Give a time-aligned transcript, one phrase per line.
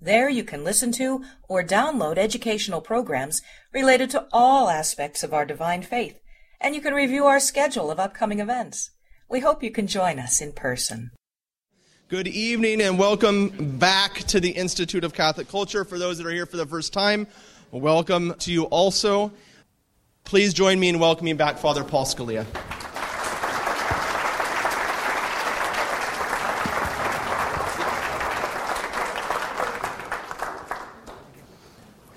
[0.00, 3.42] There you can listen to or download educational programs
[3.72, 6.20] related to all aspects of our divine faith,
[6.60, 8.92] and you can review our schedule of upcoming events.
[9.28, 11.10] We hope you can join us in person.
[12.08, 15.84] Good evening and welcome back to the Institute of Catholic Culture.
[15.84, 17.26] For those that are here for the first time,
[17.72, 19.32] welcome to you also.
[20.22, 22.46] Please join me in welcoming back Father Paul Scalia.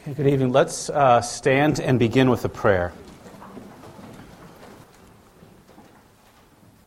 [0.01, 0.51] Okay, good evening.
[0.51, 2.91] Let's uh, stand and begin with a prayer.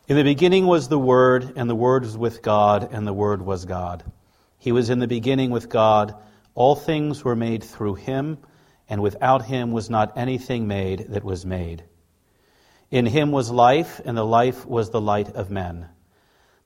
[0.09, 3.41] In the beginning was the Word, and the Word was with God, and the Word
[3.41, 4.03] was God.
[4.57, 6.13] He was in the beginning with God.
[6.55, 8.37] All things were made through him,
[8.89, 11.85] and without him was not anything made that was made.
[12.91, 15.87] In him was life, and the life was the light of men.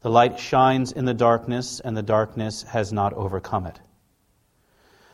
[0.01, 3.79] The light shines in the darkness, and the darkness has not overcome it.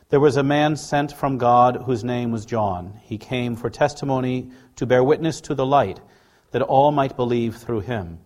[0.10, 3.00] There was a man sent from God whose name was John.
[3.02, 6.00] He came for testimony to bear witness to the light,
[6.52, 8.20] that all might believe through him.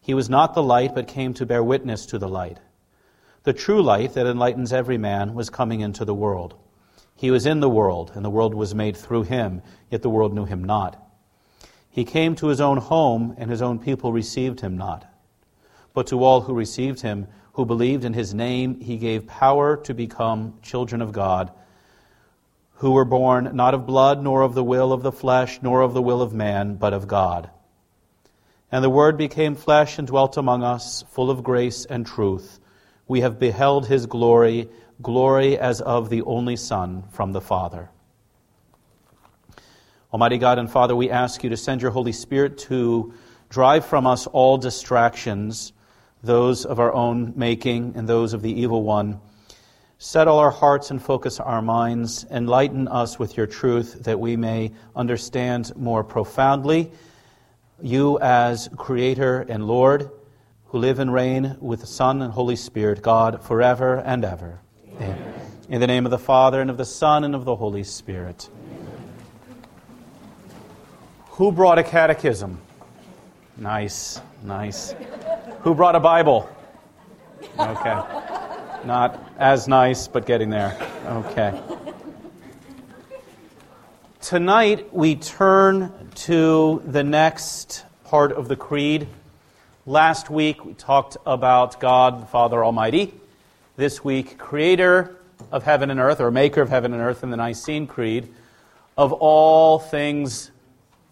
[0.00, 2.58] He was not the light, but came to bear witness to the light.
[3.42, 6.54] The true light that enlightens every man was coming into the world.
[7.16, 10.32] He was in the world, and the world was made through him, yet the world
[10.32, 11.00] knew him not.
[11.90, 15.06] He came to his own home, and his own people received him not.
[15.92, 19.94] But to all who received him, who believed in his name, he gave power to
[19.94, 21.52] become children of God,
[22.74, 25.94] who were born not of blood, nor of the will of the flesh, nor of
[25.94, 27.48] the will of man, but of God.
[28.72, 32.58] And the Word became flesh and dwelt among us, full of grace and truth.
[33.06, 34.68] We have beheld his glory,
[35.00, 37.88] glory as of the only Son from the Father.
[40.12, 43.14] Almighty God and Father, we ask you to send your Holy Spirit to
[43.48, 45.72] drive from us all distractions
[46.24, 49.20] those of our own making and those of the evil one.
[49.98, 52.26] Settle our hearts and focus our minds.
[52.30, 56.90] Enlighten us with your truth that we may understand more profoundly
[57.80, 60.10] you as Creator and Lord,
[60.66, 64.60] who live and reign with the Son and Holy Spirit, God, forever and ever.
[64.96, 65.10] Amen.
[65.10, 65.40] Amen.
[65.68, 68.48] In the name of the Father, and of the Son, and of the Holy Spirit.
[68.70, 69.02] Amen.
[71.30, 72.60] Who brought a catechism?
[73.56, 74.94] Nice, nice.
[75.64, 76.46] Who brought a Bible?
[77.58, 78.02] Okay.
[78.84, 80.76] Not as nice, but getting there.
[81.06, 81.58] Okay.
[84.20, 89.08] Tonight, we turn to the next part of the Creed.
[89.86, 93.14] Last week, we talked about God, the Father Almighty.
[93.76, 95.16] This week, Creator
[95.50, 98.28] of heaven and earth, or Maker of heaven and earth in the Nicene Creed,
[98.98, 100.50] of all things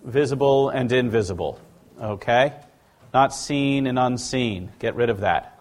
[0.04, 1.58] visible and invisible.
[1.98, 2.52] Okay?
[3.12, 4.72] Not seen and unseen.
[4.78, 5.58] Get rid of that.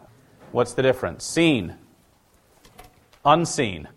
[0.52, 1.24] What's the difference?
[1.24, 1.76] Seen,
[3.26, 3.88] unseen.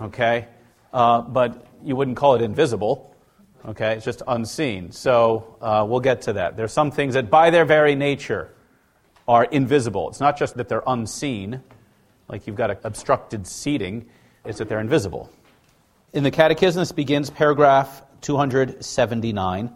[0.00, 0.48] Okay?
[0.92, 3.14] Uh, but you wouldn't call it invisible.
[3.66, 3.94] Okay?
[3.94, 4.90] It's just unseen.
[4.90, 6.56] So uh, we'll get to that.
[6.56, 8.54] There's some things that, by their very nature,
[9.28, 10.08] are invisible.
[10.08, 11.62] It's not just that they're unseen,
[12.28, 14.06] like you've got obstructed seating,
[14.44, 15.30] it's that they're invisible.
[16.12, 19.72] In the Catechism, this begins paragraph 279.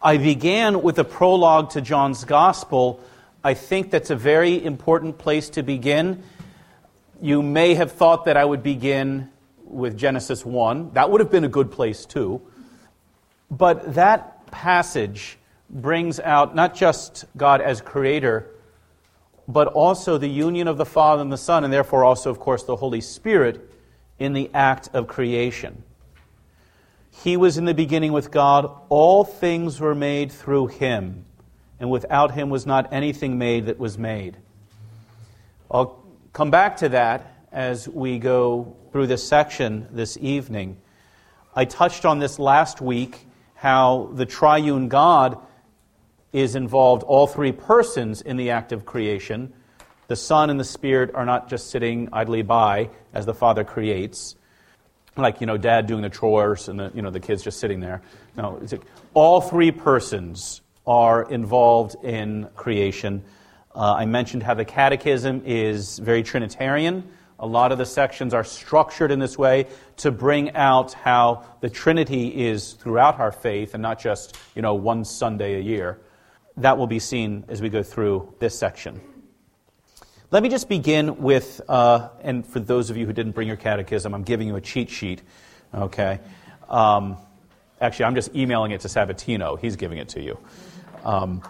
[0.00, 3.00] I began with a prologue to John's Gospel.
[3.42, 6.22] I think that's a very important place to begin.
[7.20, 9.28] You may have thought that I would begin
[9.64, 10.92] with Genesis 1.
[10.92, 12.40] That would have been a good place too.
[13.50, 15.36] But that passage
[15.68, 18.54] brings out not just God as creator,
[19.48, 22.62] but also the union of the Father and the Son, and therefore also, of course,
[22.62, 23.68] the Holy Spirit
[24.20, 25.82] in the act of creation.
[27.24, 28.70] He was in the beginning with God.
[28.88, 31.24] All things were made through him,
[31.80, 34.36] and without him was not anything made that was made.
[35.68, 36.00] I'll
[36.32, 40.76] come back to that as we go through this section this evening.
[41.56, 45.38] I touched on this last week how the triune God
[46.32, 49.52] is involved, all three persons in the act of creation.
[50.06, 54.36] The Son and the Spirit are not just sitting idly by as the Father creates
[55.22, 57.80] like you know dad doing the chores and the, you know the kids just sitting
[57.80, 58.02] there
[58.36, 58.60] no
[59.14, 63.22] all three persons are involved in creation
[63.74, 67.02] uh, i mentioned how the catechism is very trinitarian
[67.40, 69.66] A lot of the sections are structured in this way
[69.98, 74.74] to bring out how the Trinity is throughout our faith and not just, you know,
[74.74, 76.00] one Sunday a year.
[76.56, 79.00] That will be seen as we go through this section.
[80.30, 83.56] Let me just begin with, uh, and for those of you who didn't bring your
[83.56, 85.22] catechism, I'm giving you a cheat sheet,
[85.74, 86.20] okay?
[86.68, 87.16] Um,
[87.80, 89.58] actually, I'm just emailing it to Sabatino.
[89.58, 90.38] He's giving it to you.
[91.02, 91.40] Um,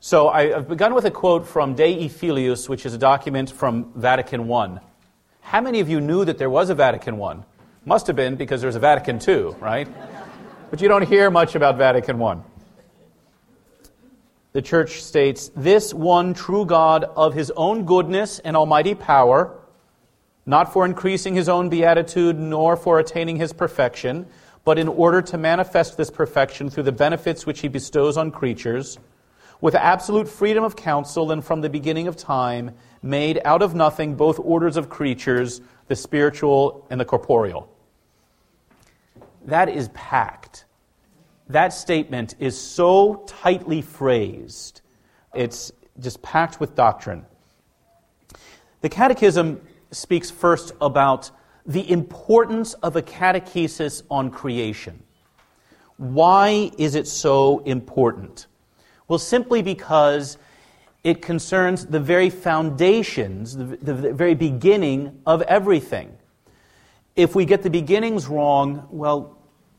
[0.00, 3.92] so I, have begun with a quote from Dei Filius, which is a document from
[3.94, 4.78] Vatican I.
[5.42, 7.40] How many of you knew that there was a Vatican I?
[7.84, 9.86] Must have been because there's a Vatican II, right?
[10.70, 12.38] but you don't hear much about Vatican I.
[14.52, 19.58] The church states, This one true God of his own goodness and almighty power,
[20.46, 24.26] not for increasing his own beatitude nor for attaining his perfection,
[24.64, 28.98] but in order to manifest this perfection through the benefits which he bestows on creatures,
[29.60, 34.14] with absolute freedom of counsel and from the beginning of time, made out of nothing
[34.14, 37.68] both orders of creatures, the spiritual and the corporeal.
[39.44, 40.64] That is packed.
[41.48, 44.82] That statement is so tightly phrased,
[45.34, 47.24] it's just packed with doctrine.
[48.80, 49.60] The Catechism
[49.90, 51.30] speaks first about
[51.66, 55.02] the importance of a catechesis on creation.
[55.96, 58.46] Why is it so important?
[59.08, 60.38] Well, simply because
[61.02, 66.16] it concerns the very foundations, the, the, very beginning of everything.
[67.16, 69.37] If we get the beginnings wrong, well,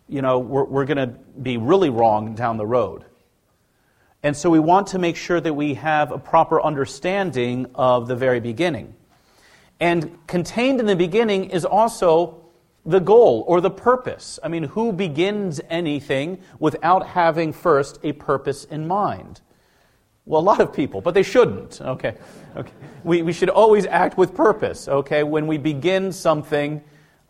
[0.10, 1.08] you know, we're, we're going to
[1.42, 3.06] be really wrong down the road.
[4.24, 8.16] And so we want to make sure that we have a proper understanding of the
[8.16, 8.96] very beginning.
[9.80, 12.44] And contained in the beginning is also
[12.86, 14.40] the goal or the purpose.
[14.44, 19.42] I mean, who begins anything without having first a purpose in mind?
[20.26, 21.80] Well, a lot of people, but they shouldn't.
[21.82, 22.16] Okay.
[22.58, 22.72] okay.
[23.04, 24.88] We, we should always act with purpose.
[24.88, 25.24] Okay.
[25.24, 26.84] When we begin something,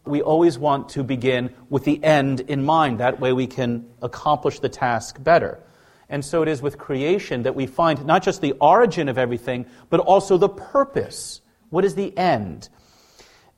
[0.09, 2.99] we always want to begin with the end in mind.
[2.99, 5.59] That way we can accomplish the task better.
[6.09, 9.67] And so it is with creation that we find not just the origin of everything,
[9.89, 11.41] but also the purpose.
[11.69, 12.69] What is the end?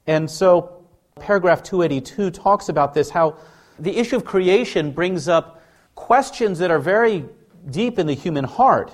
[0.06, 0.86] And so
[1.20, 3.38] paragraph 282 talks about this how
[3.80, 5.62] the issue of creation brings up
[5.96, 7.26] questions that are very
[7.70, 8.92] deep in the human heart.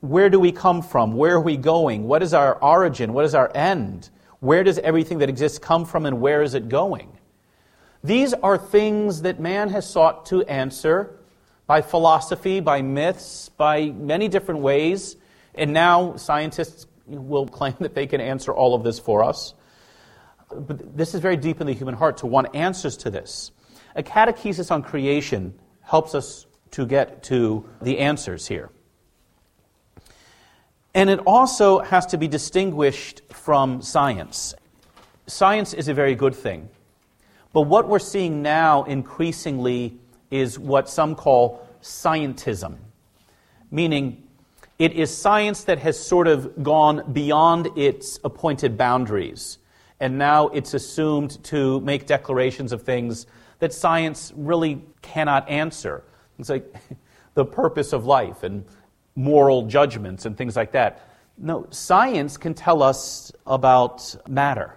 [0.00, 1.14] Where do we come from?
[1.14, 2.04] Where are we going?
[2.04, 3.12] What is our origin?
[3.12, 4.10] What is our end?
[4.40, 7.16] Where does everything that exists come from and where is it going?
[8.02, 11.18] These are things that man has sought to answer
[11.66, 15.16] by philosophy, by myths, by many different ways.
[15.54, 19.54] And now scientists will claim that they can answer all of this for us
[20.50, 23.52] but this is very deep in the human heart to want answers to this.
[23.94, 28.70] A catechesis on creation helps us to get to the answers here.
[30.94, 34.54] And it also has to be distinguished from science.
[35.26, 36.68] Science is a very good thing.
[37.52, 39.98] But what we're seeing now increasingly
[40.30, 42.76] is what some call scientism,
[43.70, 44.22] meaning
[44.78, 49.58] it is science that has sort of gone beyond its appointed boundaries
[50.00, 53.26] and now it's assumed to make declarations of things
[53.58, 56.02] that science really cannot answer.
[56.38, 56.74] It's like
[57.34, 58.64] the purpose of life and
[59.14, 61.08] moral judgments and things like that.
[61.38, 64.76] No, science can tell us about matter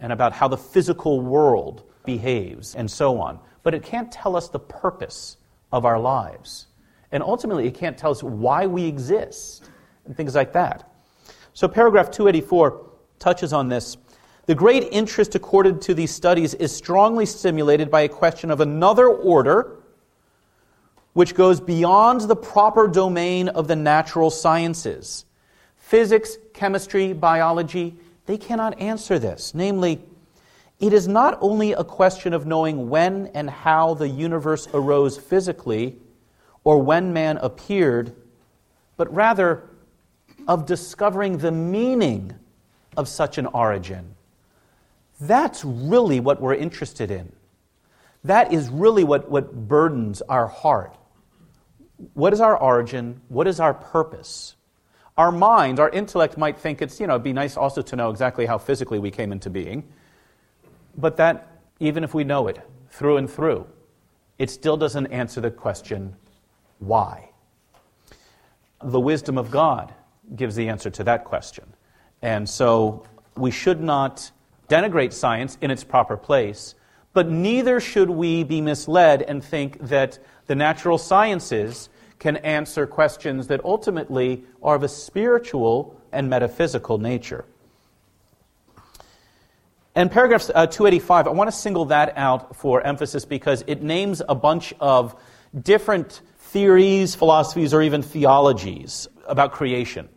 [0.00, 4.48] and about how the physical world behaves and so on, but it can't tell us
[4.48, 5.36] the purpose
[5.72, 6.66] of our lives.
[7.12, 9.70] And ultimately, it can't tell us why we exist
[10.04, 10.90] and things like that.
[11.52, 13.96] So, paragraph 284 touches on this
[14.46, 19.08] the great interest accorded to these studies is strongly stimulated by a question of another
[19.08, 19.75] order
[21.16, 25.24] which goes beyond the proper domain of the natural sciences.
[25.78, 27.96] Physics, chemistry, biology,
[28.26, 29.54] they cannot answer this.
[29.54, 29.98] Namely,
[30.78, 35.96] it is not only a question of knowing when and how the universe arose physically
[36.64, 38.14] or when man appeared,
[38.98, 39.70] but rather
[40.46, 42.34] of discovering the meaning
[42.94, 44.14] of such an origin.
[45.18, 47.32] That's really what we're interested in.
[48.22, 50.94] That is really what, what burdens our heart.
[52.14, 53.20] What is our origin?
[53.28, 54.56] What is our purpose?
[55.16, 58.10] Our mind, our intellect might think it's, you know, it'd be nice also to know
[58.10, 59.84] exactly how physically we came into being.
[60.96, 62.60] But that, even if we know it
[62.90, 63.66] through and through,
[64.38, 66.16] it still doesn't answer the question,
[66.78, 67.30] why?
[68.82, 69.94] The wisdom of God
[70.34, 71.64] gives the answer to that question.
[72.20, 74.30] And so we should not
[74.68, 76.74] denigrate science in its proper place,
[77.14, 81.88] but neither should we be misled and think that the natural sciences
[82.18, 87.44] can answer questions that ultimately are of a spiritual and metaphysical nature.
[89.94, 94.20] And paragraph uh, 285, I want to single that out for emphasis because it names
[94.28, 95.18] a bunch of
[95.62, 100.08] different theories, philosophies, or even theologies about creation.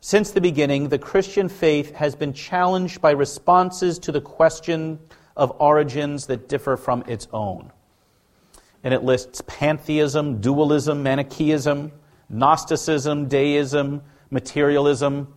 [0.00, 4.98] Since the beginning, the Christian faith has been challenged by responses to the question
[5.36, 7.70] of origins that differ from its own.
[8.82, 11.92] And it lists pantheism, dualism, Manichaeism,
[12.30, 15.34] Gnosticism, deism, materialism.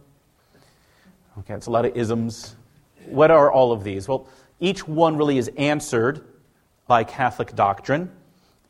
[1.39, 2.55] Okay, it's a lot of isms.
[3.07, 4.07] What are all of these?
[4.07, 4.27] Well,
[4.59, 6.23] each one really is answered
[6.85, 8.11] by Catholic doctrine.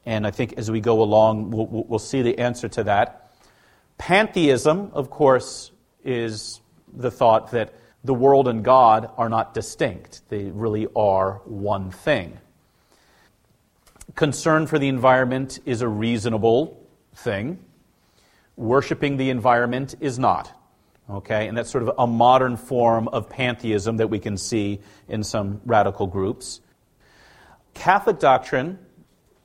[0.06, 3.32] And I think as we go along, we'll, we'll see the answer to that.
[3.98, 5.72] Pantheism, of course,
[6.04, 6.62] is
[6.94, 7.74] the thought that
[8.06, 12.38] the world and God are not distinct, they really are one thing.
[14.16, 17.60] Concern for the environment is a reasonable thing.
[18.56, 20.52] Worshipping the environment is not.
[21.10, 24.80] Okay, and that's sort of a modern form of pantheism that we can see
[25.10, 26.62] in some radical groups.
[27.74, 28.80] Catholic doctrine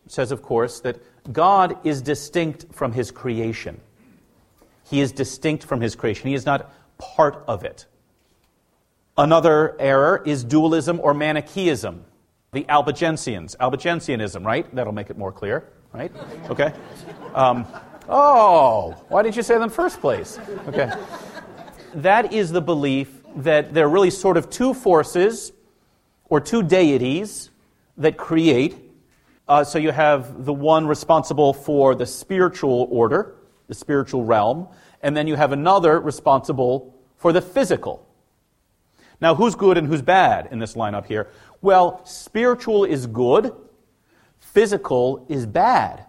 [0.07, 3.81] says, of course, that God is distinct from his creation.
[4.85, 7.87] He is distinct from his creation, he is not part of it.
[9.17, 12.05] Another error is dualism or Manichaeism.
[12.59, 14.75] The Albigensians, Albigensianism, right?
[14.75, 16.11] That'll make it more clear, right?
[16.51, 16.73] Okay.
[17.33, 17.65] Um,
[18.09, 20.41] oh, why did you say that in the first place?
[20.67, 20.91] Okay.
[21.95, 25.53] That is the belief that there are really sort of two forces
[26.25, 27.51] or two deities
[27.97, 28.77] that create.
[29.47, 33.37] Uh, so you have the one responsible for the spiritual order,
[33.69, 34.67] the spiritual realm,
[35.01, 38.05] and then you have another responsible for the physical.
[39.21, 41.29] Now, who's good and who's bad in this lineup here?
[41.61, 43.53] Well, spiritual is good,
[44.39, 46.05] physical is bad.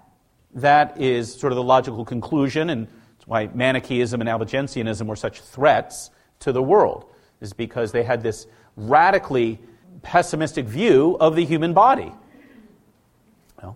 [0.53, 5.41] That is sort of the logical conclusion, and that's why Manichaeism and Albigensianism were such
[5.41, 7.05] threats to the world,
[7.41, 9.59] is because they had this radically
[10.01, 12.13] pessimistic view of the human body.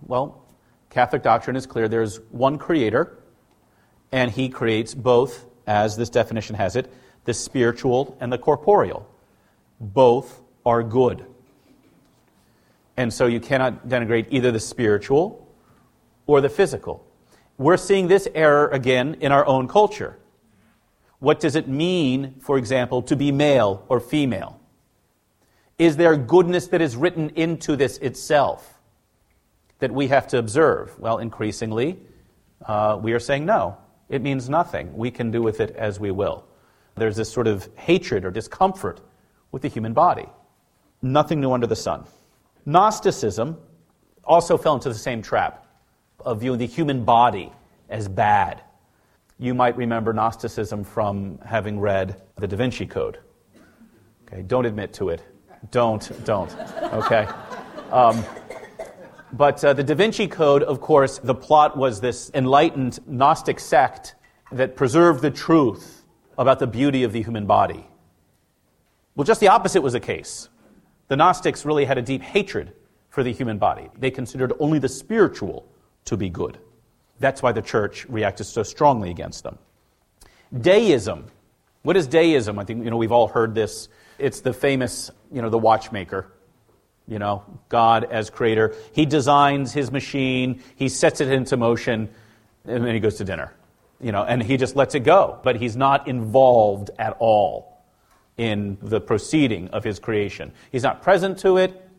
[0.04, 0.44] Well
[0.94, 3.18] Catholic doctrine is clear there's one creator,
[4.12, 6.94] and he creates both, as this definition has it,
[7.26, 9.10] the spiritual and the corporeal.
[9.80, 11.26] Both are good.
[12.96, 15.48] And so you cannot denigrate either the spiritual
[16.28, 17.06] or the physical.
[17.58, 20.18] We're seeing this error again in our own culture.
[21.20, 24.60] What does it mean, for example, to be male or female?
[25.78, 28.80] Is there goodness that is written into this itself
[29.80, 30.98] that we have to observe?
[31.00, 32.00] Well, increasingly,
[32.66, 33.78] uh, we are saying no.
[34.10, 34.96] It means nothing.
[34.96, 36.46] We can do with it as we will.
[36.96, 39.00] There's this sort of hatred or discomfort
[39.54, 40.28] with the human body.
[41.02, 42.06] Nothing new under the sun.
[42.66, 43.58] Gnosticism
[44.26, 45.66] also fell into the same trap
[46.20, 47.54] of viewing the human body
[47.88, 48.62] as bad.
[49.38, 53.20] You might remember Gnosticism from having read the Da Vinci Code.
[54.28, 55.22] Okay, don't admit to it.
[55.72, 56.54] Don't, don't.
[56.94, 57.28] Okay?
[57.92, 58.24] Um,
[59.34, 64.16] but uh, the Da Vinci Code, of course, the plot was this enlightened Gnostic sect
[64.52, 66.06] that preserved the truth
[66.38, 67.88] about the beauty of the human body.
[69.16, 70.50] Well, just the opposite was the case.
[71.08, 72.74] The Gnostics really had a deep hatred
[73.10, 73.90] for the human body.
[73.98, 75.68] They considered only the spiritual
[76.06, 76.58] to be good.
[77.20, 79.60] That's why the church reacted so strongly against them.
[80.60, 81.28] Deism.
[81.84, 82.58] What is deism?
[82.58, 83.88] I think you know we've all heard this.
[84.18, 86.32] It's the famous, you know, the watchmaker.
[87.08, 88.74] You know, God as creator.
[88.94, 92.10] He designs his machine, he sets it into motion,
[92.66, 93.54] and then he goes to dinner.
[94.00, 95.40] You know, and he just lets it go.
[95.44, 97.73] But he's not involved at all
[98.38, 100.52] in the proceeding of his creation.
[100.72, 101.90] He's not present to it,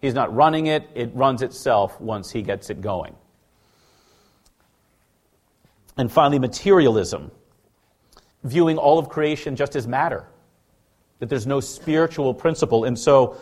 [0.00, 3.14] he's not running it, it runs itself once he gets it going.
[5.96, 7.30] And finally, materialism,
[8.44, 10.26] viewing all of creation just as matter,
[11.18, 12.84] that there's no spiritual principle.
[12.84, 13.36] And so,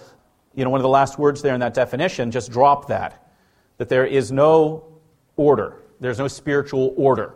[0.55, 3.33] you know, one of the last words there in that definition, just drop that,
[3.79, 4.85] that there is no
[5.37, 7.35] order, there's no spiritual order,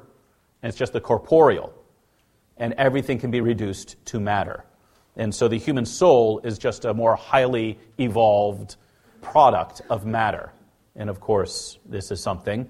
[0.63, 1.73] and it's just the corporeal,
[2.57, 4.65] and everything can be reduced to matter.
[5.17, 8.77] And so the human soul is just a more highly evolved
[9.21, 10.53] product of matter.
[10.97, 12.69] And of course, this is something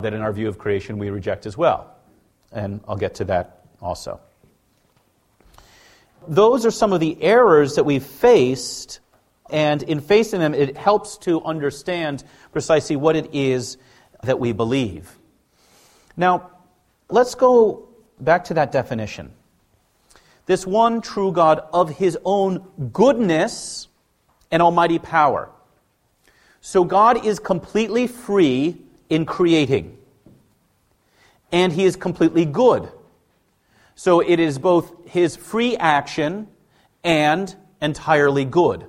[0.00, 1.94] that in our view of creation we reject as well.
[2.52, 4.20] And I'll get to that also.
[6.28, 9.00] Those are some of the errors that we've faced,
[9.48, 13.78] and in facing them, it helps to understand precisely what it is
[14.22, 15.18] that we believe.
[16.16, 16.50] Now,
[17.08, 17.88] let's go
[18.20, 19.32] back to that definition
[20.50, 23.86] this one true God of his own goodness
[24.50, 25.48] and almighty power.
[26.60, 28.76] So God is completely free
[29.08, 29.96] in creating,
[31.52, 32.90] and he is completely good.
[33.94, 36.48] So it is both his free action
[37.04, 38.86] and entirely good.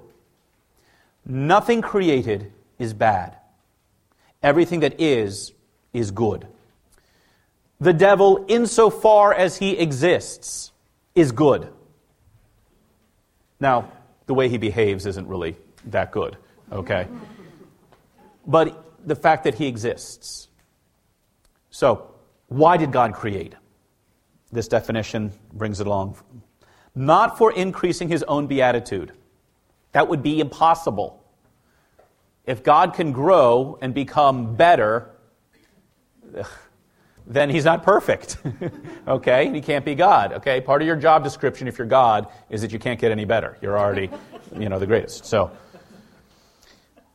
[1.28, 3.38] Nothing created is bad.
[4.42, 5.54] Everything that is,
[5.94, 6.48] is good.
[7.80, 10.72] The devil, insofar as he exists,
[11.16, 11.72] is good.
[13.60, 13.92] Now,
[14.26, 16.38] the way he behaves isn't really that good,
[16.72, 17.08] okay?
[18.46, 20.48] But the fact that he exists.
[21.70, 22.12] So,
[22.48, 23.56] why did God create?
[24.52, 26.18] This definition brings it along.
[26.94, 29.14] Not for increasing his own beatitude.
[29.94, 31.24] That would be impossible.
[32.46, 35.10] If God can grow and become better,
[37.34, 38.38] then he's not perfect.
[39.08, 39.50] okay?
[39.52, 40.34] He can't be God.
[40.34, 40.60] Okay?
[40.60, 43.58] Part of your job description if you're God is that you can't get any better.
[43.62, 44.10] You're already,
[44.58, 45.26] you know, the greatest.
[45.26, 45.52] So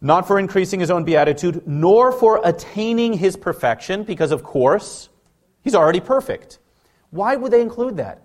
[0.00, 5.08] not for increasing his own beatitude, nor for attaining his perfection, because of course,
[5.62, 6.58] he's already perfect.
[7.10, 8.22] Why would they include that?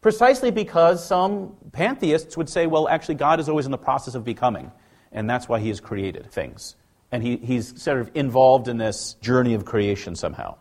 [0.00, 4.24] Precisely because some pantheists would say, well, actually, God is always in the process of
[4.24, 4.70] becoming,
[5.12, 6.76] and that's why he has created things.
[7.10, 10.56] And he, he's sort of involved in this journey of creation somehow.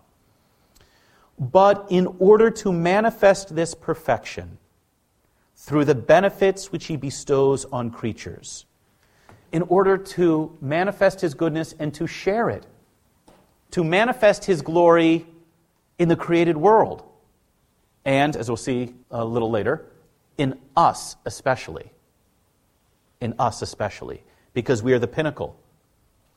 [1.39, 4.57] But in order to manifest this perfection
[5.55, 8.65] through the benefits which he bestows on creatures,
[9.51, 12.65] in order to manifest his goodness and to share it,
[13.71, 15.25] to manifest his glory
[15.97, 17.03] in the created world.
[18.05, 19.85] And, as we'll see a little later,
[20.37, 21.91] in us especially.
[23.21, 24.23] In us especially.
[24.53, 25.57] Because we are the pinnacle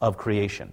[0.00, 0.72] of creation.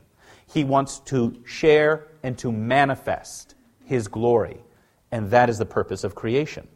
[0.54, 4.64] He wants to share and to manifest his glory.
[5.12, 6.68] And that is the purpose of creation.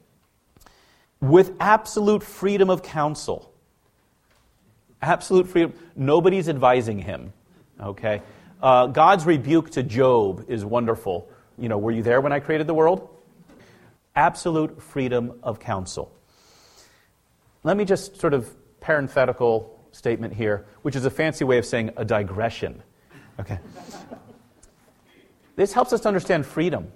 [1.20, 3.52] With absolute freedom of counsel
[5.02, 5.74] Absolute freedom.
[5.96, 7.34] Nobody's advising him.
[7.80, 8.22] Okay?
[8.62, 11.30] Uh, God's rebuke to Job is wonderful.
[11.58, 13.08] You know, were you there when I created the world?
[14.16, 16.12] Absolute freedom of counsel.
[17.64, 18.50] Let me just sort of
[18.80, 22.82] parenthetical statement here, which is a fancy way of saying a digression.
[23.40, 23.60] Okay.
[25.58, 26.90] This helps us to understand freedom.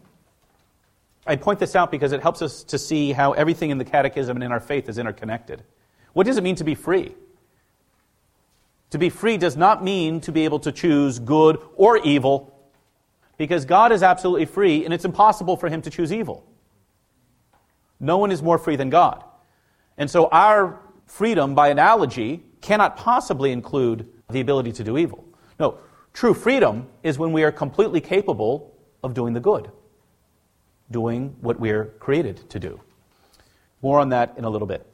[1.27, 4.37] I point this out because it helps us to see how everything in the catechism
[4.37, 5.63] and in our faith is interconnected.
[6.13, 7.13] What does it mean to be free?
[8.91, 12.47] To be free does not mean to be able to choose good or evil,
[13.37, 16.45] because God is absolutely free, and it's impossible for him to choose evil.
[17.99, 19.23] No one is more free than God.
[19.97, 25.25] And so our freedom, by analogy, cannot possibly include the ability to do evil.
[25.59, 25.77] No,
[26.13, 29.71] true freedom is when we are completely capable of doing the good,
[30.89, 32.79] doing what we're created to do.
[33.81, 34.85] More on that in a little bit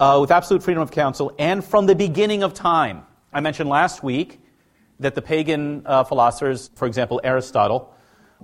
[0.00, 3.04] uh, with absolute freedom of counsel, and from the beginning of time.
[3.32, 4.40] I mentioned last week
[4.98, 7.94] that the pagan uh, philosophers, for example, Aristotle,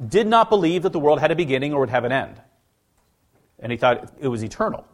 [0.08, 2.40] did not believe that the world had a beginning or would have an end.
[3.58, 4.86] And he thought it was eternal.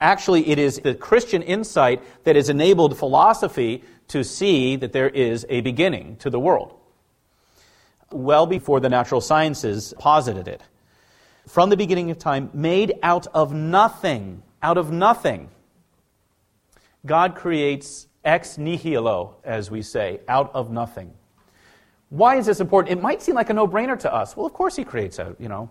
[0.00, 5.46] Actually, it is the Christian insight that has enabled philosophy to see that there is
[5.48, 6.78] a beginning to the world.
[8.12, 10.62] Well before the natural sciences posited it.
[11.48, 15.48] From the beginning of time, made out of nothing out of nothing.
[17.04, 21.12] God creates ex nihilo, as we say, out of nothing.
[22.08, 22.98] Why is this important?
[22.98, 24.36] It might seem like a no brainer to us.
[24.36, 25.70] Well, of course, He creates out, you know.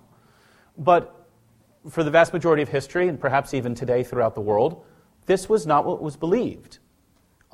[0.78, 1.14] But
[1.89, 4.84] for the vast majority of history, and perhaps even today throughout the world,
[5.26, 6.80] this was not what was believed.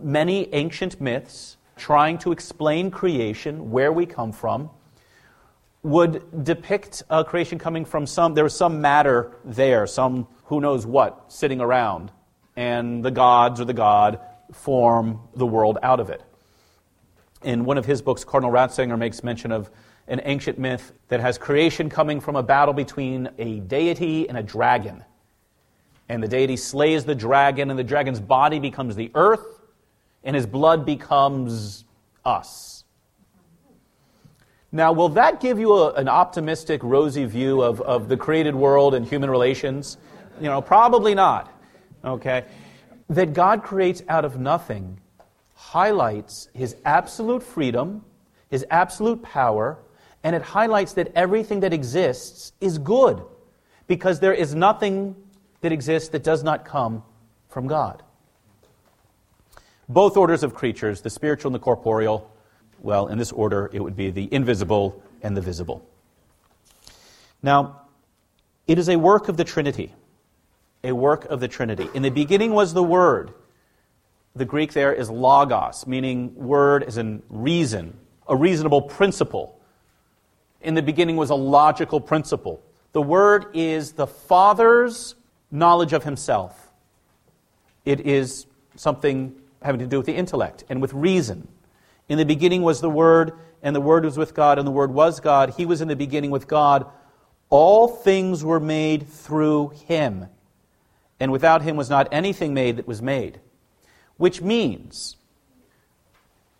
[0.01, 4.69] Many ancient myths trying to explain creation, where we come from,
[5.83, 10.85] would depict a creation coming from some, there was some matter there, some who knows
[10.85, 12.11] what sitting around,
[12.55, 14.19] and the gods or the god
[14.53, 16.21] form the world out of it.
[17.43, 19.71] In one of his books, Cardinal Ratzinger makes mention of
[20.07, 24.43] an ancient myth that has creation coming from a battle between a deity and a
[24.43, 25.03] dragon.
[26.09, 29.61] And the deity slays the dragon, and the dragon's body becomes the earth,
[30.23, 31.85] and his blood becomes
[32.25, 32.83] us.
[34.73, 38.93] Now, will that give you a, an optimistic, rosy view of, of the created world
[38.93, 39.97] and human relations?
[40.39, 41.53] You know, probably not.
[42.05, 42.45] Okay?
[43.09, 44.99] That God creates out of nothing
[45.55, 48.03] highlights his absolute freedom,
[48.49, 49.77] his absolute power,
[50.23, 53.23] and it highlights that everything that exists is good
[53.87, 55.15] because there is nothing
[55.61, 57.03] that exists that does not come
[57.49, 58.03] from God.
[59.89, 62.31] Both orders of creatures, the spiritual and the corporeal,
[62.79, 65.87] well, in this order, it would be the invisible and the visible.
[67.43, 67.81] Now,
[68.67, 69.93] it is a work of the Trinity
[70.83, 71.87] a work of the Trinity.
[71.93, 73.33] In the beginning was the Word.
[74.35, 79.59] The Greek there is logos, meaning word as in reason, a reasonable principle.
[80.61, 82.61] In the beginning was a logical principle.
[82.93, 85.15] The Word is the Father's
[85.49, 86.71] knowledge of Himself.
[87.85, 88.45] It is
[88.75, 91.47] something having to do with the intellect and with reason.
[92.09, 94.91] In the beginning was the Word, and the Word was with God, and the Word
[94.93, 95.51] was God.
[95.51, 96.85] He was in the beginning with God.
[97.49, 100.27] All things were made through Him,
[101.19, 103.39] and without Him was not anything made that was made.
[104.17, 105.17] Which means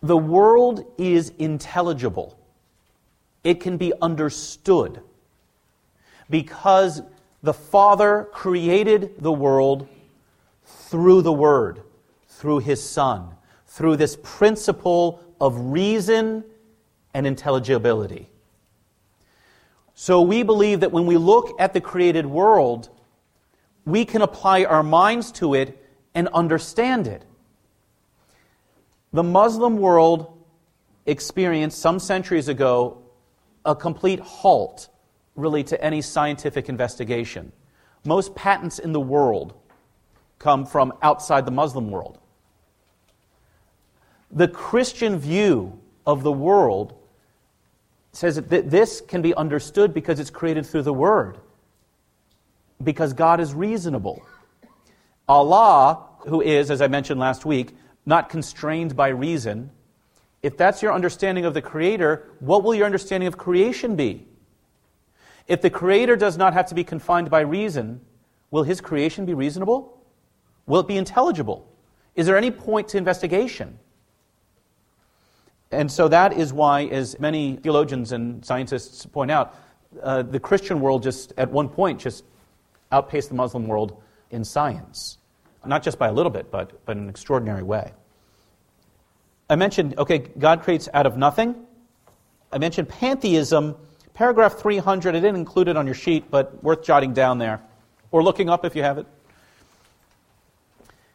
[0.02, 2.36] the world is intelligible,
[3.44, 5.00] it can be understood
[6.30, 7.02] because
[7.42, 9.88] the Father created the world
[10.64, 11.82] through the Word,
[12.28, 13.28] through His Son,
[13.66, 16.44] through this principle of reason
[17.14, 18.28] and intelligibility.
[19.94, 22.88] So we believe that when we look at the created world,
[23.84, 27.24] we can apply our minds to it and understand it.
[29.12, 30.38] The Muslim world
[31.06, 33.01] experienced some centuries ago
[33.64, 34.88] a complete halt,
[35.36, 37.52] really, to any scientific investigation.
[38.04, 39.54] Most patents in the world
[40.38, 42.18] come from outside the Muslim world.
[44.30, 46.94] The Christian view of the world
[48.12, 51.38] says that this can be understood because it's created through the Word,
[52.82, 54.22] because God is reasonable.
[55.28, 59.70] Allah, who is, as I mentioned last week, not constrained by reason,
[60.42, 64.26] if that's your understanding of the Creator, what will your understanding of creation be?
[65.46, 68.00] If the Creator does not have to be confined by reason,
[68.50, 70.02] will His creation be reasonable?
[70.66, 71.68] Will it be intelligible?
[72.14, 73.78] Is there any point to investigation?
[75.70, 79.54] And so that is why, as many theologians and scientists point out,
[80.02, 82.24] uh, the Christian world just, at one point, just
[82.90, 85.18] outpaced the Muslim world in science.
[85.64, 87.92] Not just by a little bit, but, but in an extraordinary way.
[89.48, 91.54] I mentioned, okay, God creates out of nothing.
[92.52, 93.76] I mentioned pantheism.
[94.14, 97.60] Paragraph 300, I didn't include it on your sheet, but worth jotting down there,
[98.10, 99.06] or looking up if you have it.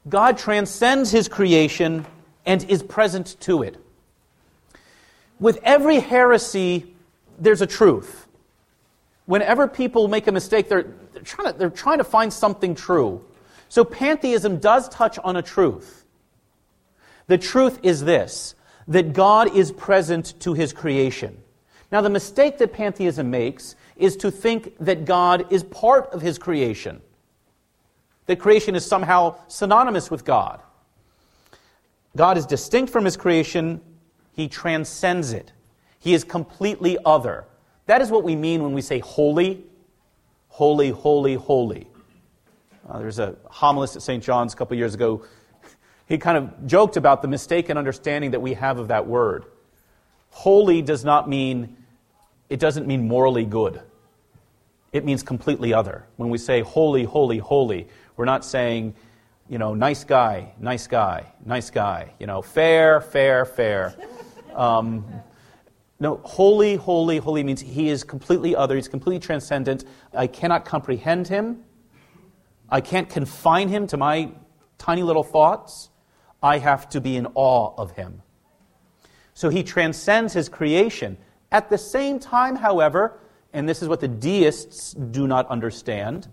[0.09, 2.05] God transcends his creation
[2.45, 3.77] and is present to it.
[5.39, 6.95] With every heresy,
[7.37, 8.27] there's a truth.
[9.25, 13.23] Whenever people make a mistake, they're, they're, trying to, they're trying to find something true.
[13.69, 16.05] So pantheism does touch on a truth.
[17.27, 18.55] The truth is this
[18.87, 21.37] that God is present to his creation.
[21.91, 26.37] Now, the mistake that pantheism makes is to think that God is part of his
[26.37, 27.01] creation
[28.27, 30.61] that creation is somehow synonymous with God.
[32.15, 33.81] God is distinct from his creation,
[34.33, 35.51] he transcends it.
[35.99, 37.45] He is completely other.
[37.87, 39.63] That is what we mean when we say holy,
[40.49, 41.87] holy, holy, holy.
[42.87, 44.23] Uh, there's a homilist at St.
[44.23, 45.23] John's a couple years ago.
[46.07, 49.45] He kind of joked about the mistaken understanding that we have of that word.
[50.29, 51.77] Holy does not mean,
[52.49, 53.81] it doesn't mean morally good.
[54.93, 56.05] It means completely other.
[56.15, 58.95] When we say holy, holy, holy, we're not saying,
[59.49, 63.95] you know, nice guy, nice guy, nice guy, you know, fair, fair, fair.
[64.55, 65.05] Um,
[65.99, 69.83] no, holy, holy, holy means he is completely other, he's completely transcendent.
[70.13, 71.63] I cannot comprehend him.
[72.69, 74.31] I can't confine him to my
[74.77, 75.89] tiny little thoughts.
[76.41, 78.21] I have to be in awe of him.
[79.33, 81.17] So he transcends his creation.
[81.51, 83.19] At the same time, however,
[83.53, 86.27] and this is what the deists do not understand,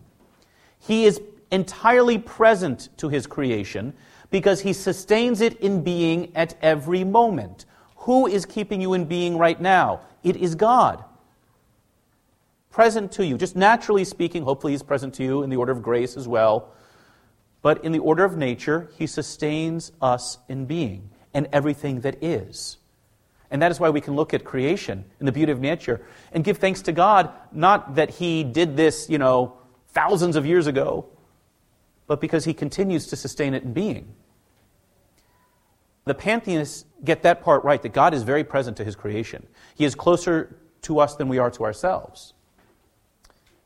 [0.78, 3.94] he is entirely present to his creation
[4.30, 7.66] because he sustains it in being at every moment.
[7.98, 10.00] Who is keeping you in being right now?
[10.22, 11.04] It is God.
[12.70, 13.38] Present to you.
[13.38, 16.72] Just naturally speaking, hopefully he's present to you in the order of grace as well.
[17.64, 22.76] But in the order of nature, he sustains us in being and everything that is.
[23.50, 26.44] And that is why we can look at creation and the beauty of nature and
[26.44, 29.56] give thanks to God, not that he did this, you know,
[29.88, 31.06] thousands of years ago,
[32.06, 34.14] but because he continues to sustain it in being.
[36.04, 39.46] The pantheists get that part right, that God is very present to his creation.
[39.74, 42.34] He is closer to us than we are to ourselves.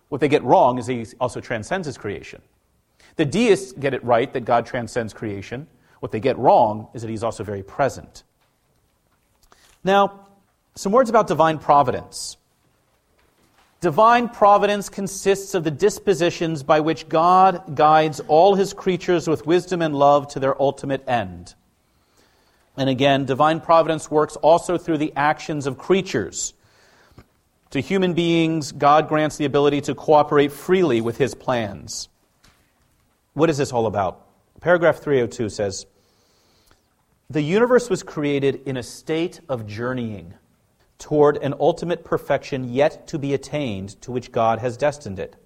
[0.09, 2.43] What they get wrong is he also transcends his creation.
[3.19, 5.67] The deists get it right that God transcends creation.
[5.99, 8.23] What they get wrong is that he's also very present.
[9.83, 10.29] Now,
[10.77, 12.37] some words about divine providence.
[13.81, 19.83] Divine providence consists of the dispositions by which God guides all his creatures with wisdom
[19.83, 21.57] and love to their ultimate end.
[22.77, 26.55] And again, divine providence works also through the actions of creatures.
[27.71, 32.09] To human beings, God grants the ability to cooperate freely with his plans.
[33.39, 34.27] What is this all about?
[34.61, 35.87] Paragraph 302 says
[37.31, 40.35] The universe was created in a state of journeying
[40.99, 45.37] toward an ultimate perfection yet to be attained to which God has destined it.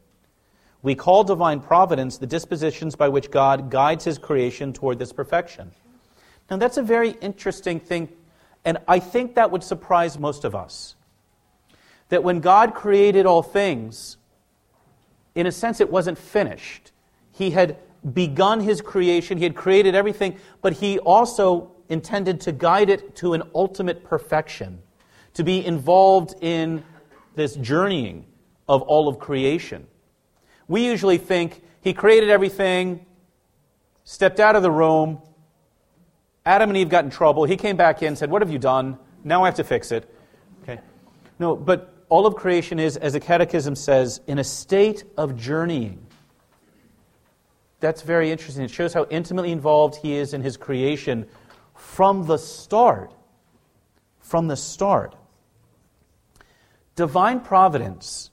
[0.80, 5.72] We call divine providence the dispositions by which God guides his creation toward this perfection.
[6.50, 8.08] Now, that's a very interesting thing,
[8.64, 10.94] and I think that would surprise most of us.
[12.08, 14.16] That when God created all things,
[15.34, 16.91] in a sense, it wasn't finished.
[17.32, 17.78] He had
[18.14, 23.34] begun his creation, he had created everything, but he also intended to guide it to
[23.34, 24.80] an ultimate perfection,
[25.34, 26.84] to be involved in
[27.34, 28.24] this journeying
[28.68, 29.86] of all of creation.
[30.68, 33.04] We usually think he created everything,
[34.04, 35.20] stepped out of the room,
[36.44, 38.98] Adam and Eve got in trouble, he came back in said, What have you done?
[39.22, 40.12] Now I have to fix it.
[40.62, 40.80] Okay.
[41.38, 46.04] No, but all of creation is, as the Catechism says, in a state of journeying.
[47.82, 48.62] That's very interesting.
[48.62, 51.26] It shows how intimately involved he is in his creation
[51.74, 53.12] from the start.
[54.20, 55.16] From the start.
[56.94, 58.30] Divine providence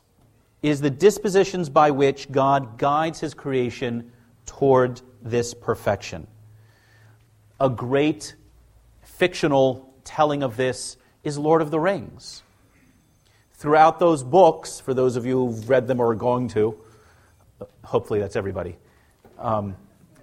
[0.62, 4.12] is the dispositions by which God guides his creation
[4.46, 6.28] toward this perfection.
[7.60, 8.36] A great
[9.02, 12.44] fictional telling of this is Lord of the Rings.
[13.54, 16.80] Throughout those books, for those of you who've read them or are going to,
[17.84, 18.78] hopefully that's everybody,
[19.40, 19.76] um,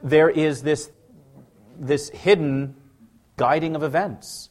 [0.03, 0.91] there is this,
[1.79, 2.75] this hidden
[3.37, 4.51] guiding of events.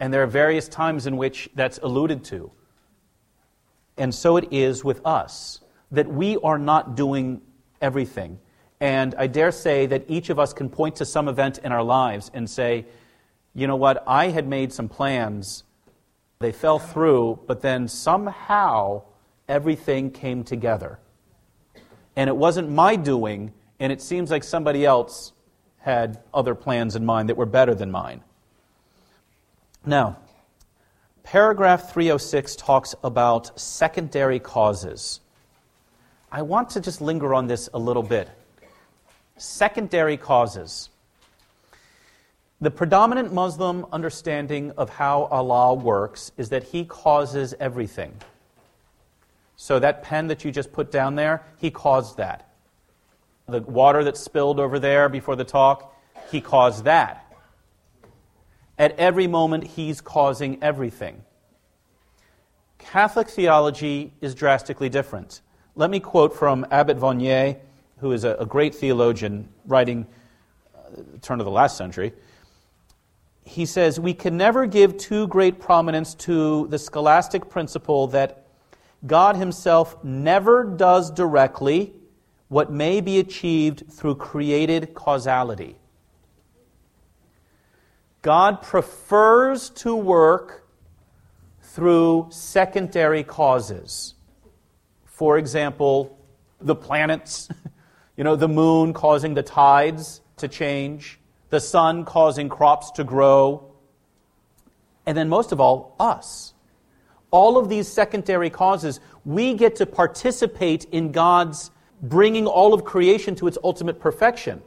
[0.00, 2.50] And there are various times in which that's alluded to.
[3.96, 7.40] And so it is with us, that we are not doing
[7.80, 8.38] everything.
[8.80, 11.82] And I dare say that each of us can point to some event in our
[11.82, 12.86] lives and say,
[13.54, 15.64] you know what, I had made some plans,
[16.38, 19.02] they fell through, but then somehow
[19.48, 21.00] everything came together.
[22.14, 25.32] And it wasn't my doing, and it seems like somebody else
[25.78, 28.22] had other plans in mind that were better than mine.
[29.86, 30.18] Now,
[31.22, 35.20] paragraph 306 talks about secondary causes.
[36.30, 38.28] I want to just linger on this a little bit.
[39.36, 40.90] Secondary causes.
[42.60, 48.12] The predominant Muslim understanding of how Allah works is that He causes everything.
[49.56, 52.47] So, that pen that you just put down there, He caused that.
[53.48, 55.96] The water that spilled over there before the talk,
[56.30, 57.24] He caused that.
[58.78, 61.22] At every moment, He's causing everything.
[62.78, 65.40] Catholic theology is drastically different.
[65.76, 67.56] Let me quote from Abbot Vonier,
[67.98, 70.06] who is a, a great theologian writing
[70.74, 70.90] uh,
[71.22, 72.12] turn of the last century.
[73.44, 78.46] He says, We can never give too great prominence to the scholastic principle that
[79.06, 81.94] God Himself never does directly
[82.48, 85.76] what may be achieved through created causality.
[88.22, 90.66] God prefers to work
[91.62, 94.14] through secondary causes.
[95.04, 96.18] For example,
[96.60, 97.48] the planets,
[98.16, 103.72] you know, the moon causing the tides to change, the sun causing crops to grow,
[105.06, 106.54] and then most of all, us.
[107.30, 111.70] All of these secondary causes, we get to participate in God's
[112.02, 114.62] bringing all of creation to its ultimate perfection.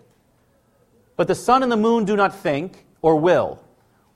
[1.16, 3.64] But the sun and the moon do not think, or will.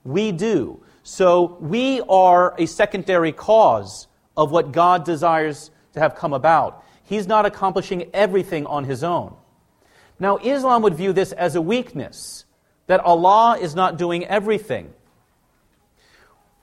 [0.04, 0.82] We do.
[1.02, 6.84] So we are a secondary cause of what God desires to have come about.
[7.04, 9.36] He's not accomplishing everything on his own.
[10.18, 12.44] Now, Islam would view this as a weakness,
[12.86, 14.92] that Allah is not doing everything.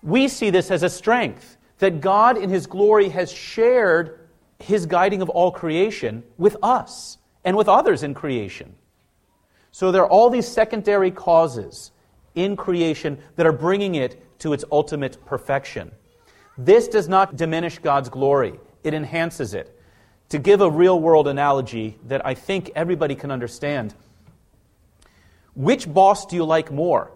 [0.01, 4.19] We see this as a strength, that God in his glory has shared
[4.63, 8.75] his guiding of all creation with us and with others in creation.
[9.71, 11.91] So there are all these secondary causes
[12.35, 15.91] in creation that are bringing it to its ultimate perfection.
[16.57, 19.79] This does not diminish God's glory, it enhances it.
[20.29, 23.93] To give a real world analogy that I think everybody can understand,
[25.53, 27.11] which boss do you like more?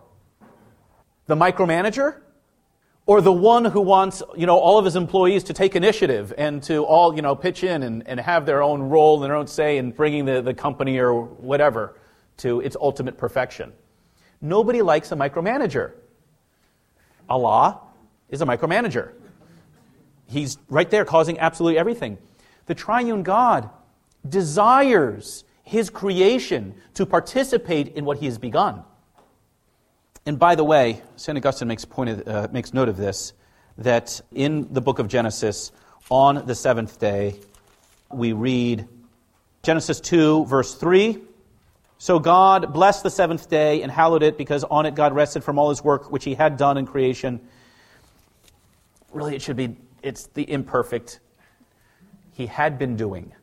[1.25, 2.21] The micromanager?
[3.07, 6.61] Or the one who wants, you know, all of his employees to take initiative and
[6.63, 9.47] to all, you know, pitch in and, and have their own role and their own
[9.47, 11.95] say in bringing the, the company or whatever
[12.37, 13.71] to its ultimate perfection.
[14.41, 15.93] Nobody likes a micromanager.
[17.29, 17.79] Allah
[18.29, 19.13] is a micromanager.
[20.25, 22.17] He's right there causing absolutely everything.
[22.65, 23.69] The triune God
[24.27, 28.83] desires his creation to participate in what he has begun.
[30.27, 31.35] And by the way, St.
[31.35, 33.33] Augustine makes, point of, uh, makes note of this
[33.79, 35.71] that in the book of Genesis,
[36.11, 37.39] on the seventh day,
[38.11, 38.87] we read
[39.63, 41.17] Genesis 2, verse 3
[41.99, 45.57] so God blessed the seventh day and hallowed it because on it God rested from
[45.57, 47.41] all his work which he had done in creation.
[49.11, 51.19] Really, it should be, it's the imperfect.
[52.33, 53.33] He had been doing.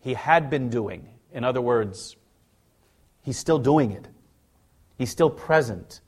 [0.00, 1.08] he had been doing.
[1.32, 2.14] In other words,
[3.22, 4.06] he's still doing it.
[4.96, 6.00] He's still present,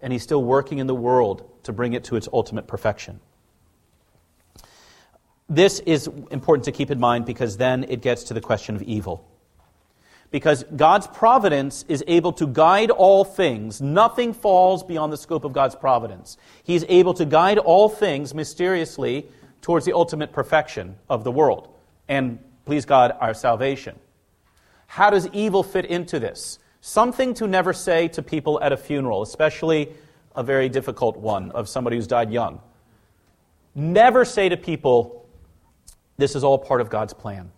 [0.00, 3.20] and he's still working in the world to bring it to its ultimate perfection.
[5.48, 8.82] This is important to keep in mind because then it gets to the question of
[8.82, 9.28] evil.
[10.30, 13.80] Because God's providence is able to guide all things.
[13.80, 16.36] Nothing falls beyond the scope of God's providence.
[16.64, 19.26] He's able to guide all things mysteriously
[19.60, 21.68] towards the ultimate perfection of the world
[22.08, 23.96] and, please God, our salvation.
[24.86, 26.58] How does evil fit into this?
[26.86, 29.88] Something to never say to people at a funeral, especially
[30.36, 32.60] a very difficult one of somebody who's died young.
[33.74, 35.26] Never say to people,
[36.18, 37.50] this is all part of God's plan.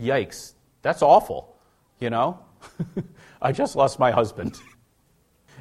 [0.00, 0.54] Yikes.
[0.80, 1.54] That's awful,
[2.00, 2.38] you know?
[3.42, 4.58] I just lost my husband.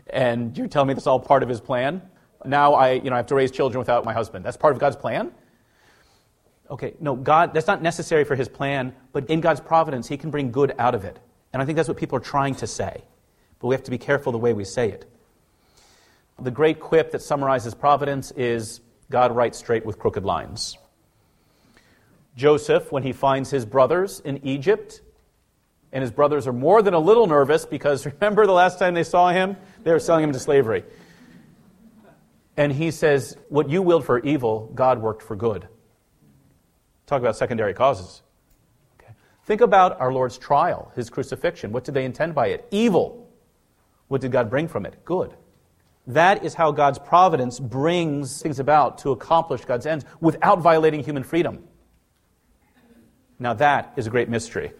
[0.08, 2.02] and you're telling me that's all part of his plan?
[2.46, 4.46] Now I, you know, I have to raise children without my husband.
[4.46, 5.34] That's part of God's plan?
[6.72, 10.32] Okay, no, God, that's not necessary for his plan, but in God's providence, he can
[10.32, 11.20] bring good out of it.
[11.56, 13.02] And I think that's what people are trying to say.
[13.60, 15.10] But we have to be careful the way we say it.
[16.38, 20.78] The great quip that summarizes providence is God writes straight with crooked lines.
[22.36, 25.00] Joseph, when he finds his brothers in Egypt,
[25.94, 29.06] and his brothers are more than a little nervous because remember the last time they
[29.06, 29.56] saw him?
[29.86, 30.84] They were selling him to slavery.
[32.58, 35.70] And he says, What you willed for evil, God worked for good.
[37.06, 38.24] Talk about secondary causes.
[39.46, 41.72] Think about our Lord's trial, his crucifixion.
[41.72, 42.68] What did they intend by it?
[42.72, 43.30] Evil.
[44.08, 45.06] What did God bring from it?
[45.06, 45.36] Good.
[46.08, 51.24] That is how God's providence brings things about to accomplish God's ends without violating human
[51.24, 51.64] freedom.
[53.38, 54.72] Now, that is a great mystery.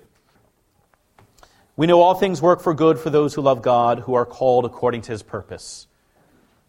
[1.78, 4.66] We know all things work for good for those who love God, who are called
[4.66, 5.88] according to his purpose.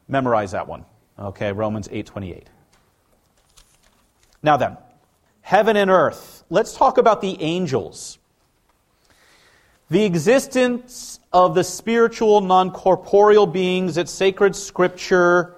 [0.08, 0.84] Memorize that one.
[1.18, 2.48] Okay, Romans 8:28.
[4.42, 4.76] Now then,
[5.46, 6.42] heaven and earth.
[6.50, 8.18] Let's talk about the angels.
[9.90, 15.54] The existence of the spiritual non-corporeal beings that sacred scripture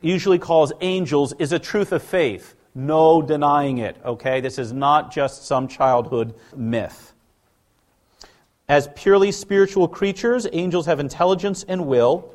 [0.00, 2.54] usually calls angels is a truth of faith.
[2.74, 4.40] No denying it, okay?
[4.40, 7.12] This is not just some childhood myth.
[8.66, 12.34] As purely spiritual creatures, angels have intelligence and will.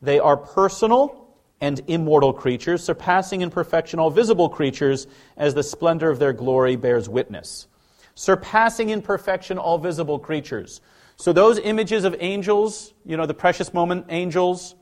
[0.00, 1.25] They are personal
[1.60, 6.76] and immortal creatures, surpassing in perfection all visible creatures, as the splendor of their glory
[6.76, 7.66] bears witness.
[8.14, 10.80] Surpassing in perfection all visible creatures.
[11.16, 14.74] So, those images of angels, you know, the precious moment angels,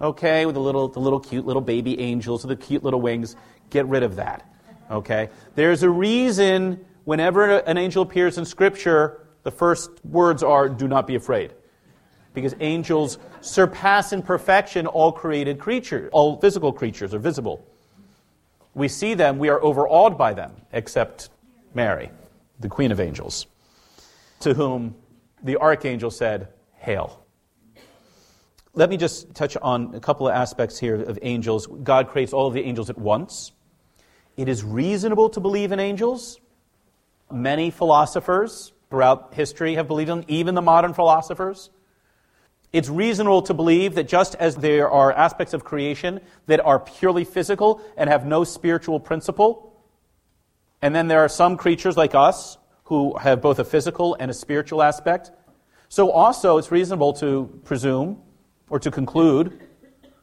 [0.00, 3.36] okay, with the little, the little cute little baby angels with the cute little wings,
[3.70, 4.44] Get rid of that.
[4.90, 5.30] Okay?
[5.54, 11.06] There's a reason whenever an angel appears in Scripture, the first words are, do not
[11.06, 11.54] be afraid.
[12.32, 17.66] Because angels surpass in perfection all created creatures, all physical creatures are visible.
[18.74, 21.30] We see them, we are overawed by them, except
[21.74, 22.10] Mary,
[22.60, 23.46] the Queen of Angels,
[24.40, 24.94] to whom
[25.42, 27.24] the archangel said, Hail.
[28.72, 31.66] Let me just touch on a couple of aspects here of angels.
[31.82, 33.52] God creates all of the angels at once.
[34.36, 36.40] It is reasonable to believe in angels.
[37.32, 41.70] Many philosophers throughout history have believed in them, even the modern philosophers.
[42.72, 47.24] It's reasonable to believe that just as there are aspects of creation that are purely
[47.24, 49.82] physical and have no spiritual principle,
[50.80, 54.34] and then there are some creatures like us who have both a physical and a
[54.34, 55.32] spiritual aspect,
[55.88, 58.22] so also it's reasonable to presume
[58.68, 59.60] or to conclude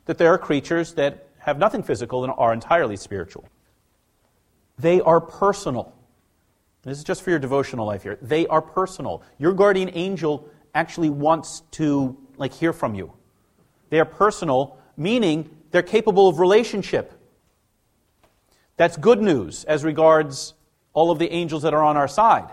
[0.05, 3.45] that there are creatures that have nothing physical and are entirely spiritual.
[4.79, 5.93] They are personal.
[6.83, 8.17] This is just for your devotional life here.
[8.21, 9.21] They are personal.
[9.37, 13.13] Your guardian angel actually wants to like hear from you.
[13.89, 17.13] They are personal, meaning they're capable of relationship.
[18.77, 20.53] That's good news as regards
[20.93, 22.51] all of the angels that are on our side.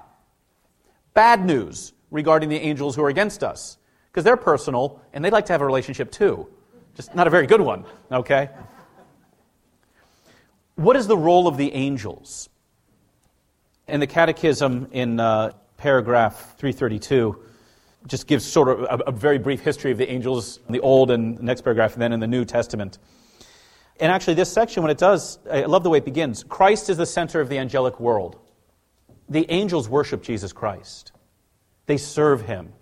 [1.12, 3.79] Bad news regarding the angels who are against us,
[4.11, 6.49] because they're personal and they'd like to have a relationship too.
[6.94, 8.51] Just not a very good one, okay?
[10.77, 12.49] What is the role of the angels?
[13.87, 17.39] In the Catechism, in uh, paragraph 332,
[18.07, 21.11] just gives sort of a, a, very brief history of the angels in the Old
[21.11, 22.98] and the next paragraph, and then in the New Testament.
[24.00, 26.44] And actually, this section, when it does, I love the way it begins.
[26.44, 28.38] Christ is the center of the angelic world.
[29.28, 31.12] The angels worship Jesus Christ,
[31.86, 32.72] they serve him.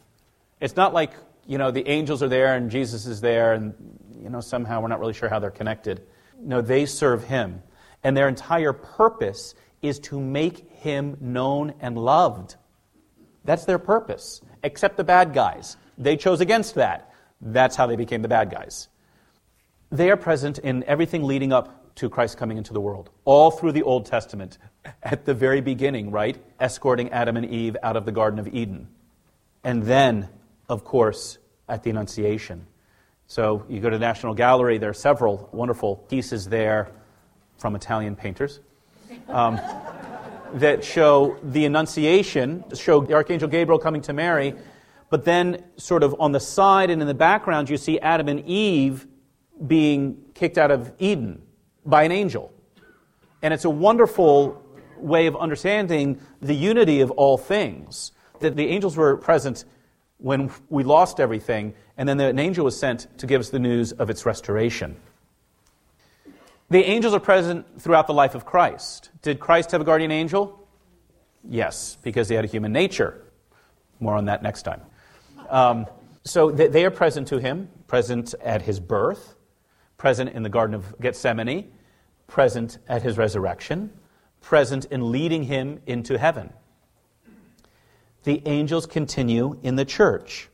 [0.61, 1.13] It's not like,
[1.47, 3.75] you know, the angels are there and Jesus is there, and,
[4.21, 6.03] you know, somehow we're not really sure how they're connected.
[6.41, 7.63] No, they serve him
[8.03, 12.57] and their entire purpose is to make him known and loved.
[13.45, 15.77] That's their purpose, except the bad guys.
[15.99, 17.13] They chose against that.
[17.41, 18.89] That's how they became the bad guys.
[19.91, 23.73] They are present in everything leading up to Christ coming into the world, all through
[23.73, 24.59] the Old Testament,
[25.03, 26.43] at the very beginning, right?
[26.59, 28.89] Escorting Adam and Eve out of the Garden of Eden.
[29.65, 30.29] And then,
[30.69, 31.39] of course,
[31.69, 32.67] at the Annunciation.
[33.27, 36.91] So you go to the National Gallery, there are several wonderful pieces there
[37.59, 38.61] from Italian painters
[39.29, 39.61] um,
[40.55, 44.55] that show the Annunciation, show the Archangel Gabriel coming to Mary,
[45.11, 48.41] but then, sort of on the side and in the background, you see Adam and
[48.47, 49.07] Eve
[49.67, 51.43] being kicked out of Eden
[51.85, 52.51] by an angel.
[53.43, 54.63] And it's a wonderful
[54.97, 58.13] way of understanding the unity of all things.
[58.41, 59.67] That the angels were present
[60.17, 63.93] when we lost everything, and then an angel was sent to give us the news
[63.93, 64.97] of its restoration.
[66.73, 69.11] The angels are present throughout the life of Christ.
[69.21, 70.67] Did Christ have a guardian angel?
[71.47, 73.27] Yes, because he had a human nature.
[74.01, 74.81] More on that next time.
[75.51, 75.87] Um,
[76.25, 79.35] so they are present to him, present at his birth,
[79.99, 81.71] present in the Garden of Gethsemane,
[82.27, 83.93] present at his resurrection,
[84.41, 86.55] present in leading him into heaven.
[88.25, 90.49] The angels continue in the church.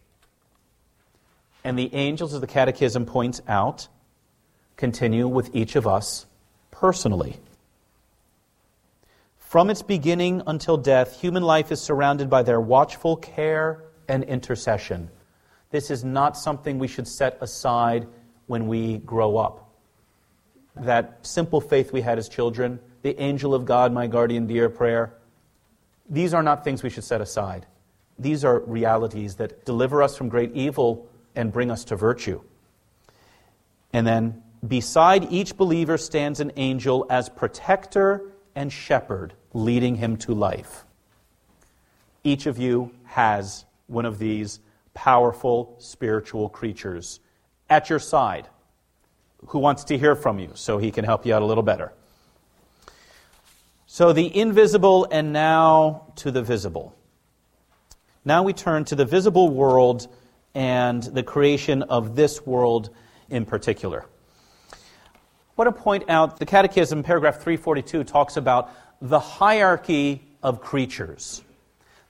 [1.62, 3.86] And the angels, as the Catechism points out,
[4.78, 6.24] continue with each of us
[6.70, 7.36] personally.
[9.36, 15.10] From its beginning until death, human life is surrounded by their watchful care and intercession.
[15.70, 18.06] This is not something we should set aside
[18.46, 19.70] when we grow up.
[20.76, 25.14] That simple faith we had as children, the angel of God, my guardian dear prayer,
[26.08, 27.66] these are not things we should set aside.
[28.18, 32.40] These are realities that deliver us from great evil and bring us to virtue.
[33.92, 40.32] And then, beside each believer stands an angel as protector and shepherd, leading him to
[40.32, 40.84] life.
[42.24, 44.60] Each of you has one of these
[44.94, 47.20] powerful spiritual creatures
[47.70, 48.48] at your side
[49.48, 51.92] who wants to hear from you so he can help you out a little better.
[53.86, 56.94] So, the invisible and now to the visible.
[58.24, 60.08] Now we turn to the visible world
[60.54, 62.90] and the creation of this world
[63.30, 64.04] in particular.
[65.58, 68.70] I want to point out the Catechism, paragraph 342, talks about
[69.02, 71.42] the hierarchy of creatures.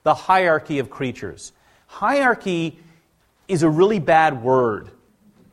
[0.03, 1.51] The hierarchy of creatures.
[1.87, 2.77] Hierarchy
[3.47, 4.91] is a really bad word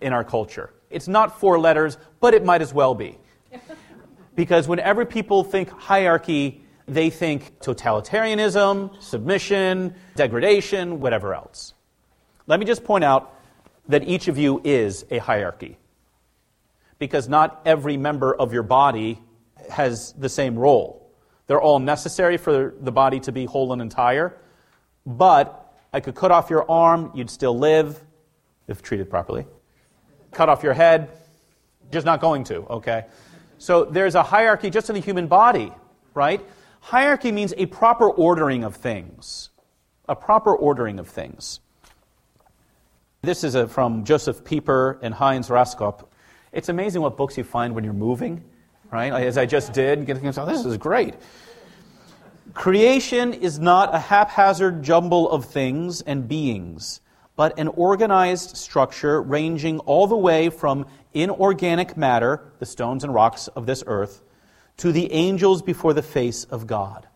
[0.03, 0.75] in our culture.
[0.91, 3.19] It's not four letters, but it might as well be.
[4.35, 11.73] Because whenever people think hierarchy, they think totalitarianism, submission, degradation, whatever else.
[12.47, 13.35] Let me just point out
[13.89, 15.79] that each of you is a hierarchy.
[16.99, 19.21] Because not every member of your body
[19.71, 21.13] has the same role.
[21.47, 24.37] They're all necessary for the body to be whole and entire,
[25.05, 28.03] but I could cut off your arm, you'd still live
[28.67, 29.47] if treated properly.
[30.33, 31.11] Cut off your head,
[31.93, 33.07] just not going to, okay?
[33.59, 35.73] So there's a hierarchy just in the human body,
[36.15, 36.45] right?
[36.81, 39.51] Hierarchy means a proper ordering of things.
[40.09, 41.61] A proper ordering of things.
[43.23, 46.07] This is a, from Josef Pieper and Heinz Raskop.
[46.53, 48.43] It's amazing what books you find when you're moving,
[48.91, 49.13] right?
[49.13, 51.15] As I just did, getting oh, this is great.
[52.55, 57.01] Creation is not a haphazard jumble of things and beings,
[57.35, 63.49] but an organized structure ranging all the way from inorganic matter, the stones and rocks
[63.49, 64.23] of this earth,
[64.79, 67.07] to the angels before the face of God.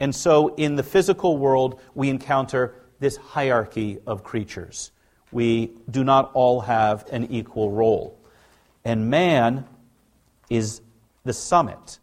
[0.00, 4.92] And so in the physical world, we encounter this hierarchy of creatures.
[5.32, 8.18] We do not all have an equal role.
[8.84, 9.66] And man
[10.48, 10.80] is
[11.24, 11.98] the summit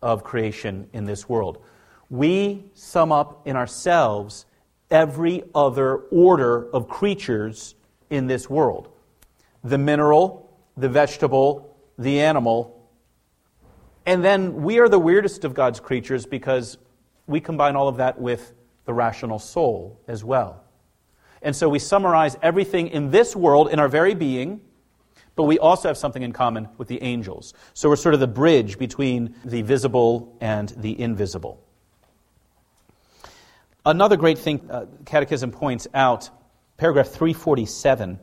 [0.00, 1.62] of creation in this world.
[2.10, 4.46] We sum up in ourselves
[4.90, 7.74] every other order of creatures
[8.10, 8.90] in this world
[9.64, 12.88] the mineral, the vegetable, the animal.
[14.04, 16.78] And then we are the weirdest of God's creatures because
[17.28, 18.52] we combine all of that with
[18.84, 20.61] the rational soul as well.
[21.42, 24.60] And so we summarize everything in this world, in our very being,
[25.34, 27.54] but we also have something in common with the angels.
[27.74, 31.62] So we're sort of the bridge between the visible and the invisible.
[33.84, 36.30] Another great thing uh, Catechism points out,
[36.76, 38.18] paragraph 347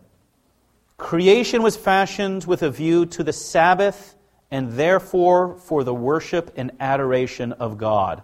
[0.98, 4.16] creation was fashioned with a view to the Sabbath
[4.52, 8.22] and therefore for the worship and adoration of God.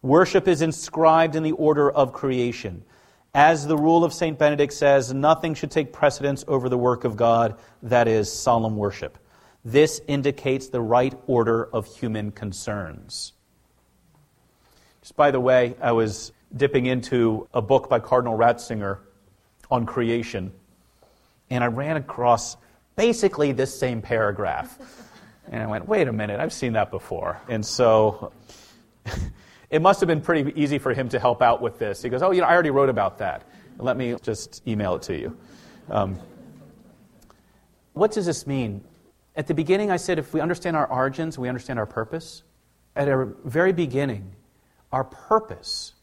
[0.00, 2.84] Worship is inscribed in the order of creation.
[3.34, 4.38] As the rule of St.
[4.38, 9.18] Benedict says, nothing should take precedence over the work of God, that is, solemn worship.
[9.64, 13.32] This indicates the right order of human concerns.
[15.00, 18.98] Just by the way, I was dipping into a book by Cardinal Ratzinger
[19.70, 20.52] on creation,
[21.50, 22.56] and I ran across
[22.96, 24.76] basically this same paragraph.
[25.52, 27.40] And I went, wait a minute, I've seen that before.
[27.48, 28.32] And so
[29.70, 32.02] it must have been pretty easy for him to help out with this.
[32.02, 33.44] He goes, oh, you know, I already wrote about that.
[33.78, 35.36] Let me just email it to you.
[35.88, 36.18] Um,
[37.92, 38.84] what does this mean?
[39.36, 42.42] At the beginning, I said if we understand our origins, we understand our purpose.
[42.96, 44.34] At our very beginning,
[44.92, 45.94] our purpose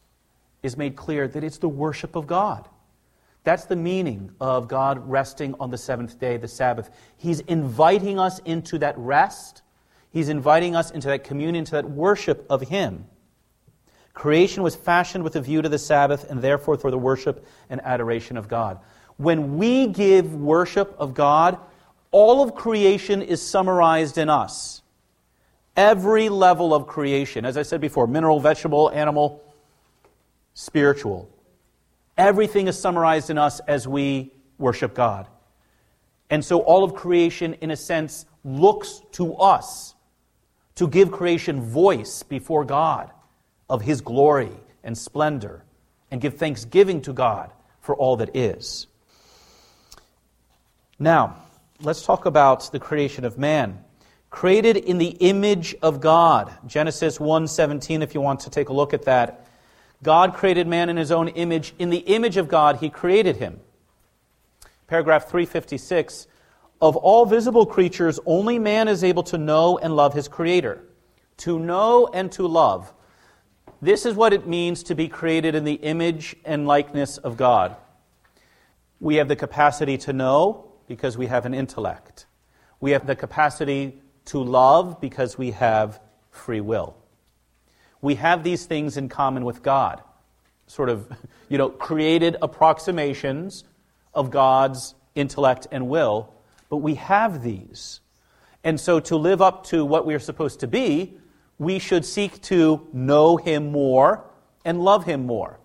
[0.62, 2.68] is made clear that it's the worship of God.
[3.44, 6.90] That's the meaning of God resting on the seventh day, the Sabbath.
[7.16, 9.62] He's inviting us into that rest.
[10.10, 13.06] He's inviting us into that communion, into that worship of Him.
[14.18, 17.80] Creation was fashioned with a view to the Sabbath and therefore for the worship and
[17.84, 18.80] adoration of God.
[19.16, 21.56] When we give worship of God,
[22.10, 24.82] all of creation is summarized in us.
[25.76, 29.40] Every level of creation, as I said before mineral, vegetable, animal,
[30.52, 31.30] spiritual.
[32.16, 35.28] Everything is summarized in us as we worship God.
[36.28, 39.94] And so all of creation, in a sense, looks to us
[40.74, 43.12] to give creation voice before God
[43.68, 44.52] of His glory
[44.82, 45.64] and splendor
[46.10, 48.86] and give thanksgiving to God for all that is.
[50.98, 51.36] Now,
[51.80, 53.84] let's talk about the creation of man.
[54.30, 56.52] Created in the image of God.
[56.66, 59.46] Genesis 1:17 if you want to take a look at that.
[60.02, 61.74] God created man in his own image.
[61.78, 63.60] In the image of God, he created him.
[64.86, 66.26] Paragraph 356
[66.80, 70.84] Of all visible creatures, only man is able to know and love his creator.
[71.38, 72.92] To know and to love.
[73.80, 77.76] This is what it means to be created in the image and likeness of God.
[79.00, 82.26] We have the capacity to know because we have an intellect.
[82.80, 86.00] We have the capacity to love because we have
[86.30, 86.96] free will
[88.00, 90.02] we have these things in common with God.
[90.66, 91.08] Sort of,
[91.48, 93.64] you know, created approximations
[94.14, 96.32] of God's intellect and will,
[96.68, 98.00] but we have these.
[98.64, 101.16] And so to live up to what we are supposed to be,
[101.58, 104.24] we should seek to know Him more
[104.64, 105.58] and love Him more.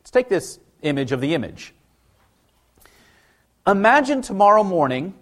[0.00, 1.74] Let's take this image of the image.
[3.66, 5.14] Imagine tomorrow morning,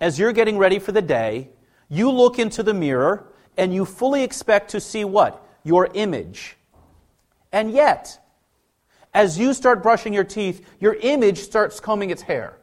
[0.00, 1.50] as you're getting ready for the day,
[1.88, 5.44] you look into the mirror and you fully expect to see what?
[5.68, 6.56] your image.
[7.52, 8.18] And yet,
[9.14, 12.58] as you start brushing your teeth, your image starts combing its hair.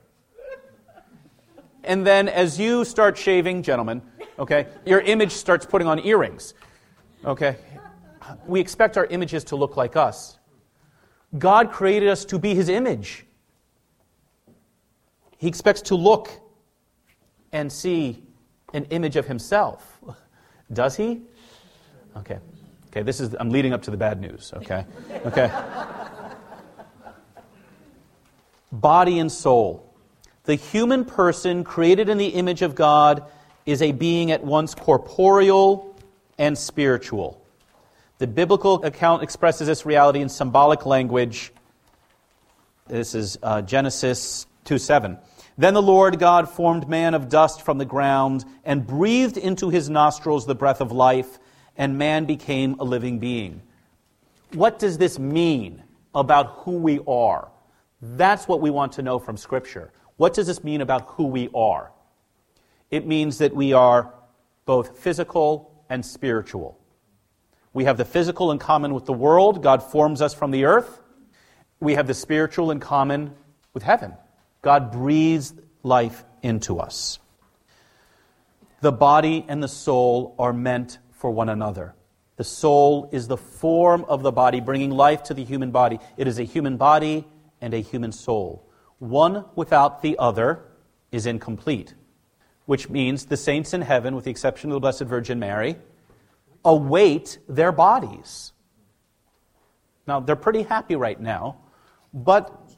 [1.84, 4.02] And then as you start shaving, gentlemen,
[4.39, 6.56] okay, your image starts putting on earrings.
[7.26, 7.58] Okay?
[8.46, 10.38] We expect our images to look like us.
[11.38, 13.26] God created us to be his image.
[15.38, 16.30] He expects to look
[17.52, 18.24] and see
[18.74, 20.00] an image of himself.
[20.74, 21.22] Does he?
[22.18, 22.40] Okay.
[22.88, 24.86] Okay, this is, I'm leading up to the bad news, okay?
[25.26, 25.52] Okay.
[28.72, 29.94] Body and soul.
[30.46, 33.26] The human person created in the image of God
[33.66, 35.95] is a being at once corporeal
[36.38, 37.42] and spiritual.
[38.18, 41.52] The biblical account expresses this reality in symbolic language.
[42.88, 45.18] This is uh, Genesis 2 7.
[45.58, 49.90] Then the Lord God formed man of dust from the ground and breathed into his
[49.90, 51.40] nostrils the breath of life
[51.78, 53.62] and man became a living being.
[54.54, 55.84] What does this mean
[56.14, 57.50] about who we are?
[58.02, 59.92] That's what we want to know from Scripture.
[60.18, 61.92] What does this mean about who we are?
[62.92, 64.14] It means that we are
[64.66, 66.80] both physical and spiritual.
[67.74, 69.62] We have the physical in common with the world.
[69.62, 71.02] God forms us from the earth.
[71.80, 73.36] We have the spiritual in common
[73.74, 74.14] with heaven.
[74.62, 77.20] God breathes life into us.
[78.82, 81.96] The body and the soul are meant for one another.
[82.38, 86.00] The soul is the form of the body, bringing life to the human body.
[86.18, 87.28] It is a human body
[87.62, 88.70] and a human soul.
[89.00, 90.66] One without the other
[91.12, 91.94] is incomplete,
[92.66, 95.76] which means the saints in heaven, with the exception of the Blessed Virgin Mary,
[96.63, 98.53] await their bodies.
[100.07, 101.57] Now, they're pretty happy right now,
[102.13, 102.72] but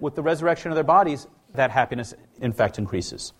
[0.00, 3.32] with the resurrection of their bodies, that happiness, in fact, increases.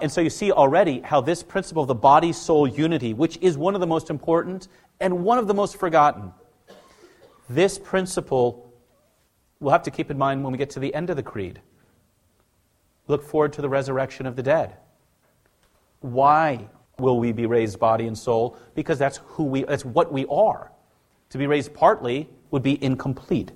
[0.00, 3.58] And so you see already how this principle of the body soul unity, which is
[3.58, 4.68] one of the most important
[5.00, 6.32] and one of the most forgotten,
[7.48, 8.68] this principle
[9.60, 11.60] we'll have to keep in mind when we get to the end of the creed.
[13.08, 14.76] Look forward to the resurrection of the dead.
[16.00, 18.56] Why will we be raised body and soul?
[18.74, 20.70] Because that's who we that's what we are.
[21.30, 23.52] To be raised partly would be incomplete.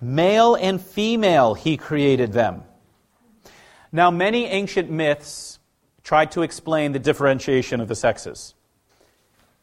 [0.00, 2.64] Male and female he created them.
[3.92, 5.58] Now, many ancient myths
[6.02, 8.54] tried to explain the differentiation of the sexes.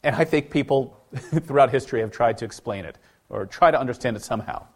[0.02, 2.96] And I think people throughout history have tried to explain it
[3.28, 4.66] or try to understand it somehow.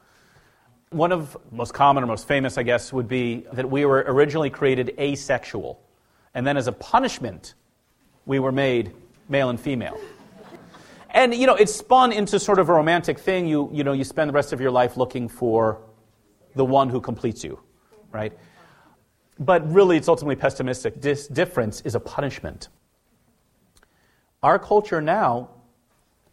[0.94, 4.48] One of most common or most famous, I guess, would be that we were originally
[4.48, 5.82] created asexual.
[6.34, 7.54] And then as a punishment,
[8.26, 8.92] we were made
[9.28, 9.98] male and female.
[11.10, 13.48] And, you know, it spun into sort of a romantic thing.
[13.48, 15.80] You, you know, you spend the rest of your life looking for
[16.54, 17.58] the one who completes you,
[18.12, 18.32] right?
[19.40, 21.00] But really, it's ultimately pessimistic.
[21.00, 22.68] This difference is a punishment.
[24.44, 25.50] Our culture now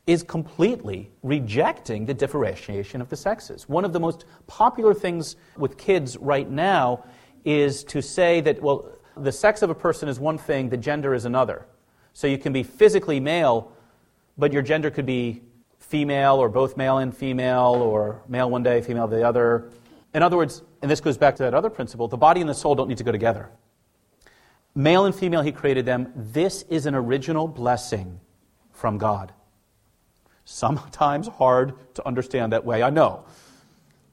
[0.07, 3.69] is completely rejecting the differentiation of the sexes.
[3.69, 7.03] One of the most popular things with kids right now
[7.45, 11.13] is to say that, well, the sex of a person is one thing, the gender
[11.13, 11.65] is another.
[12.13, 13.71] So you can be physically male,
[14.37, 15.41] but your gender could be
[15.79, 19.71] female or both male and female or male one day, female the other.
[20.13, 22.53] In other words, and this goes back to that other principle the body and the
[22.53, 23.49] soul don't need to go together.
[24.73, 26.11] Male and female, he created them.
[26.15, 28.19] This is an original blessing
[28.71, 29.33] from God.
[30.45, 33.25] Sometimes hard to understand that way, I know.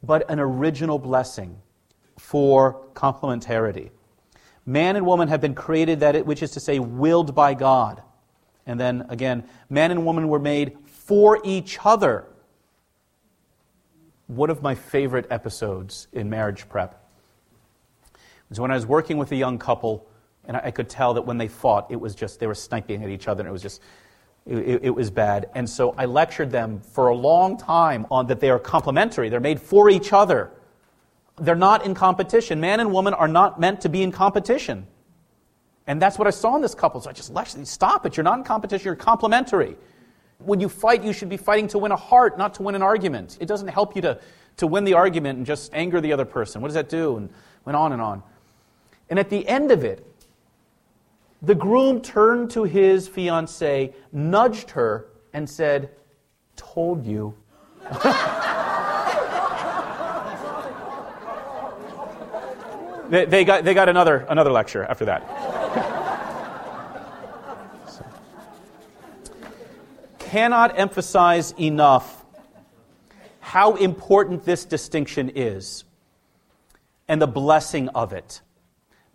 [0.02, 1.58] But an original blessing
[2.18, 3.90] for complementarity.
[4.66, 8.02] Man and woman have been created that it, which is to say, willed by God.
[8.66, 12.26] And then again, man and woman were made for each other.
[14.26, 17.02] One of my favorite episodes in marriage prep
[18.50, 20.06] was when I was working with a young couple,
[20.44, 23.10] and I could tell that when they fought, it was just, they were sniping at
[23.10, 23.80] each other, and it was just,
[24.48, 25.50] it, it, was bad.
[25.54, 29.28] And so I lectured them for a long time on that they are complementary.
[29.28, 30.50] They're made for each other.
[31.36, 32.60] They're not in competition.
[32.60, 34.86] Man and woman are not meant to be in competition.
[35.86, 37.00] And that's what I saw in this couple.
[37.00, 37.64] So I just lectured, them.
[37.66, 38.16] stop it.
[38.16, 39.76] You're not in competition, you're complementary.
[40.38, 42.82] When you fight, you should be fighting to win a heart, not to win an
[42.82, 43.36] argument.
[43.40, 44.18] It doesn't help you to,
[44.58, 46.62] to win the argument and just anger the other person.
[46.62, 47.16] What does that do?
[47.16, 47.30] And
[47.64, 48.22] went on and on.
[49.10, 50.06] And at the end of it,
[51.42, 55.90] the groom turned to his fiancee, nudged her, and said,
[56.56, 57.34] Told you.
[63.08, 65.22] they, they, got, they got another, another lecture after that.
[67.88, 68.04] so.
[70.18, 72.24] Cannot emphasize enough
[73.38, 75.84] how important this distinction is
[77.06, 78.42] and the blessing of it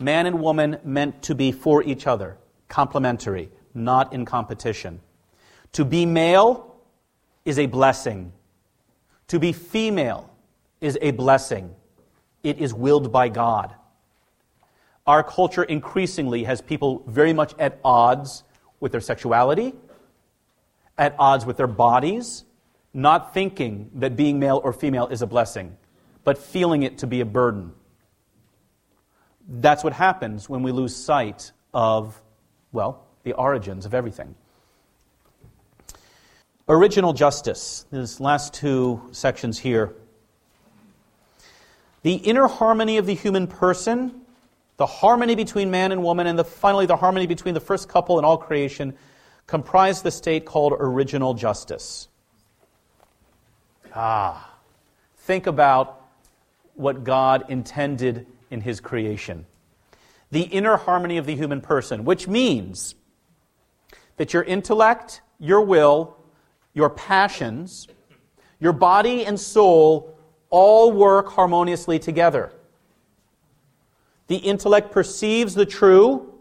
[0.04, 2.38] man and woman meant to be for each other,
[2.68, 5.00] complementary, not in competition.
[5.74, 6.76] To be male
[7.46, 8.34] is a blessing.
[9.28, 10.30] To be female
[10.82, 11.74] is a blessing.
[12.44, 13.74] It is willed by God.
[15.06, 18.44] Our culture increasingly has people very much at odds
[18.80, 19.74] with their sexuality,
[20.98, 22.46] at odds with their bodies,
[22.94, 25.76] not thinking that being male or female is a blessing,
[26.24, 27.74] but feeling it to be a burden.
[29.48, 32.22] That's what happens when we lose sight of,
[32.72, 34.36] well, the origins of everything.
[36.68, 39.94] Original justice, these last two sections here.
[42.04, 44.22] The inner harmony of the human person,
[44.78, 48.18] the harmony between man and woman, and the, finally the harmony between the first couple
[48.18, 48.94] and all creation
[49.46, 52.08] comprise the state called original justice.
[53.94, 54.58] Ah,
[55.18, 56.02] think about
[56.76, 59.46] what God intended in his creation.
[60.32, 62.96] The inner harmony of the human person, which means
[64.18, 66.16] that your intellect, your will,
[66.74, 67.88] your passions,
[68.60, 70.16] your body and soul
[70.50, 72.54] all work harmoniously together.
[74.28, 76.34] The intellect perceives the true,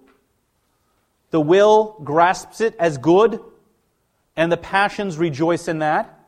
[1.30, 3.40] the will grasps it as good,
[4.36, 6.18] and the passions rejoice in that.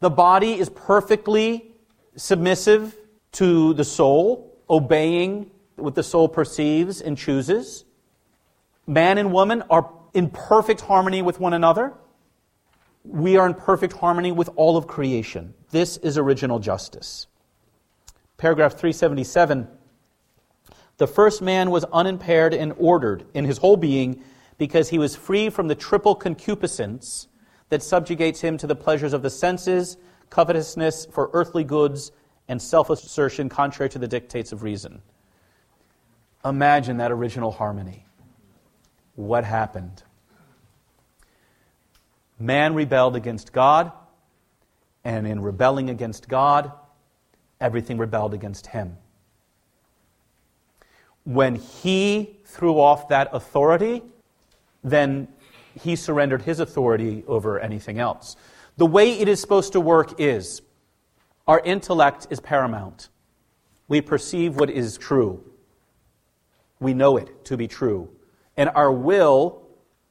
[0.00, 1.72] The body is perfectly
[2.16, 2.96] submissive
[3.32, 7.84] to the soul obeying what the soul perceives and chooses.
[8.86, 11.92] Man and woman are in perfect harmony with one another.
[13.04, 15.54] We are in perfect harmony with all of creation.
[15.70, 17.26] This is original justice.
[18.38, 19.68] Paragraph 377
[20.96, 24.24] The first man was unimpaired and ordered in his whole being
[24.56, 27.28] because he was free from the triple concupiscence
[27.68, 29.96] that subjugates him to the pleasures of the senses,
[30.30, 32.12] covetousness for earthly goods,
[32.48, 35.02] and self assertion contrary to the dictates of reason.
[36.44, 38.04] Imagine that original harmony.
[39.14, 40.02] What happened?
[42.38, 43.92] Man rebelled against God,
[45.04, 46.72] and in rebelling against God,
[47.60, 48.96] everything rebelled against him.
[51.24, 54.02] When he threw off that authority,
[54.82, 55.28] then
[55.80, 58.36] he surrendered his authority over anything else.
[58.76, 60.62] The way it is supposed to work is
[61.46, 63.08] our intellect is paramount.
[63.88, 65.44] We perceive what is true.
[66.80, 68.10] We know it to be true.
[68.56, 69.62] And our will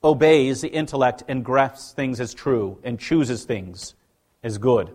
[0.04, 3.96] obeys the intellect and grasps things as true and chooses things
[4.44, 4.92] as good.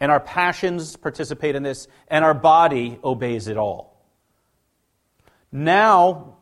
[0.00, 3.96] and our passions participate in this, and our body obeys it all.
[5.50, 6.36] Now,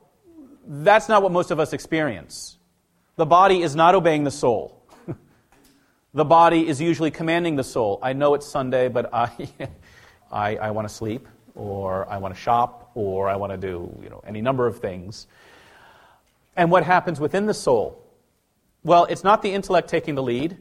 [0.66, 2.58] that's not what most of us experience.
[3.16, 4.82] The body is not obeying the soul.
[6.16, 7.98] The body is usually commanding the soul.
[8.02, 9.30] I know it's Sunday, but I,
[10.32, 13.94] I, I want to sleep, or I want to shop, or I want to do
[14.02, 15.26] you know, any number of things.
[16.56, 18.02] And what happens within the soul?
[18.82, 20.56] Well, it's not the intellect taking the lead,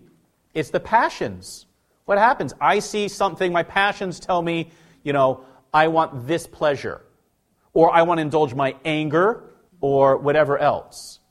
[0.53, 1.67] it's the passions.
[2.03, 2.53] What happens?
[2.59, 4.71] I see something, my passions tell me,
[5.03, 7.01] you know, I want this pleasure,
[7.73, 11.21] or I want to indulge my anger, or whatever else.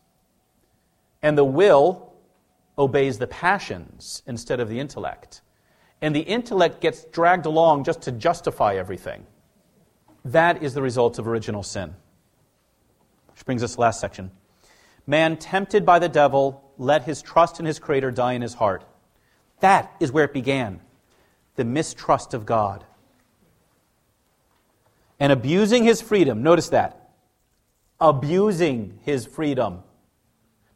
[1.20, 2.13] And the will
[2.78, 5.40] obeys the passions instead of the intellect.
[6.02, 9.26] And the intellect gets dragged along just to justify everything.
[10.24, 11.94] That is the result of original sin.
[13.32, 14.30] Which brings us to the last section.
[15.06, 18.84] Man tempted by the devil let his trust in his Creator die in his heart.
[19.60, 20.80] That is where it began
[21.56, 22.84] the mistrust of God.
[25.20, 27.10] And abusing his freedom, notice that.
[28.00, 29.82] Abusing his freedom.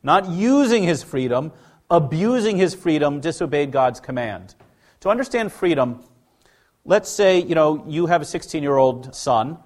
[0.03, 1.53] Not using his freedom,
[1.91, 4.55] abusing his freedom, disobeyed God's command.
[5.01, 6.05] To understand freedom,
[6.85, 9.59] let's say, you know, you have a 16 year old son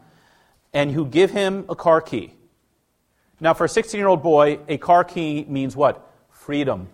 [0.73, 2.35] and you give him a car key.
[3.41, 6.09] Now, for a 16 year old boy, a car key means what?
[6.31, 6.89] Freedom.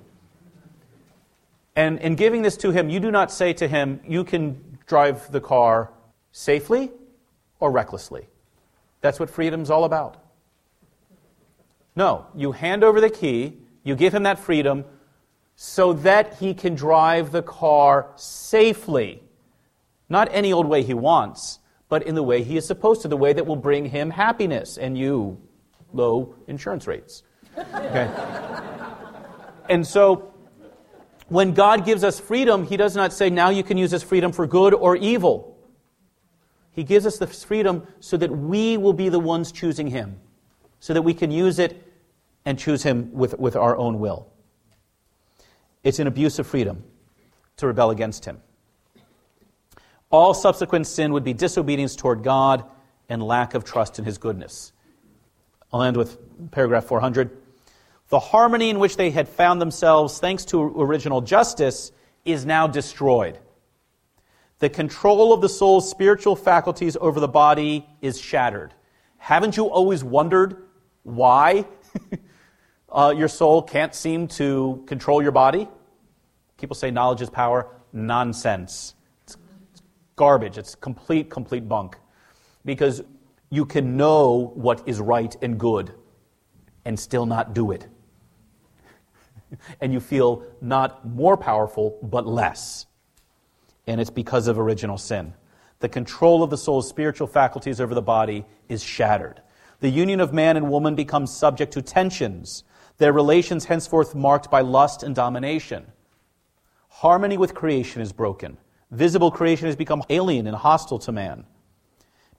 [1.76, 5.31] And in giving this to him, you do not say to him, you can drive
[5.31, 5.91] the car
[6.33, 6.91] safely
[7.61, 8.29] or recklessly.
[9.01, 10.16] That's what freedom's all about.
[11.95, 14.85] No, you hand over the key, you give him that freedom
[15.61, 19.20] so that he can drive the car safely.
[20.09, 23.16] Not any old way he wants, but in the way he is supposed to, the
[23.16, 25.36] way that will bring him happiness and you
[25.92, 27.24] low insurance rates.
[27.59, 28.09] Okay?
[29.68, 30.32] and so
[31.26, 34.30] when God gives us freedom, He does not say, now you can use this freedom
[34.30, 35.59] for good or evil.
[36.70, 40.20] He gives us this freedom so that we will be the ones choosing Him,
[40.78, 41.84] so that we can use it
[42.44, 44.30] and choose Him with, with our own will.
[45.83, 46.85] It's an abuse of freedom
[47.57, 48.41] to rebel against Him.
[50.11, 52.64] All subsequent sin would be disobedience toward God
[53.09, 54.72] and lack of trust in His goodness.
[55.72, 56.18] I'll end with
[56.51, 57.37] paragraph 400.
[58.09, 61.93] The harmony in which they had found themselves, thanks to original justice,
[62.24, 63.39] is now destroyed.
[64.61, 68.74] The control of the soul's spiritual faculties over the body is shattered.
[69.18, 70.57] Haven't you always wondered
[71.03, 71.66] why
[72.91, 75.68] uh, your soul can't seem to control your body?
[76.59, 77.68] People say knowledge is power.
[77.93, 78.95] Nonsense.
[79.24, 79.36] It's,
[79.72, 79.82] it's
[80.16, 80.59] garbage.
[80.59, 81.97] It's complete, complete bunk.
[82.64, 83.03] Because
[83.51, 85.95] you can know what is right and good
[86.84, 87.86] and still not do it.
[89.80, 92.86] and you feel not more powerful, but less.
[93.86, 95.34] And it's because of original sin.
[95.80, 99.41] The control of the soul's spiritual faculties over the body is shattered.
[99.80, 102.64] The union of man and woman becomes subject to tensions,
[102.99, 105.86] their relations henceforth marked by lust and domination.
[106.88, 108.59] Harmony with creation is broken.
[108.90, 111.44] Visible creation has become alien and hostile to man.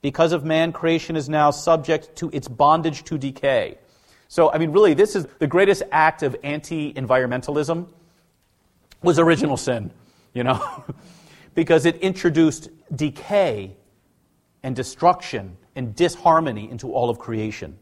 [0.02, 3.78] Because of man, creation is now subject to its bondage to decay.
[4.28, 7.88] So, I mean, really, this is the greatest act of anti environmentalism
[9.02, 9.90] was original sin,
[10.34, 10.84] you know,
[11.54, 13.76] because it introduced decay
[14.62, 17.78] and destruction and disharmony into all of creation.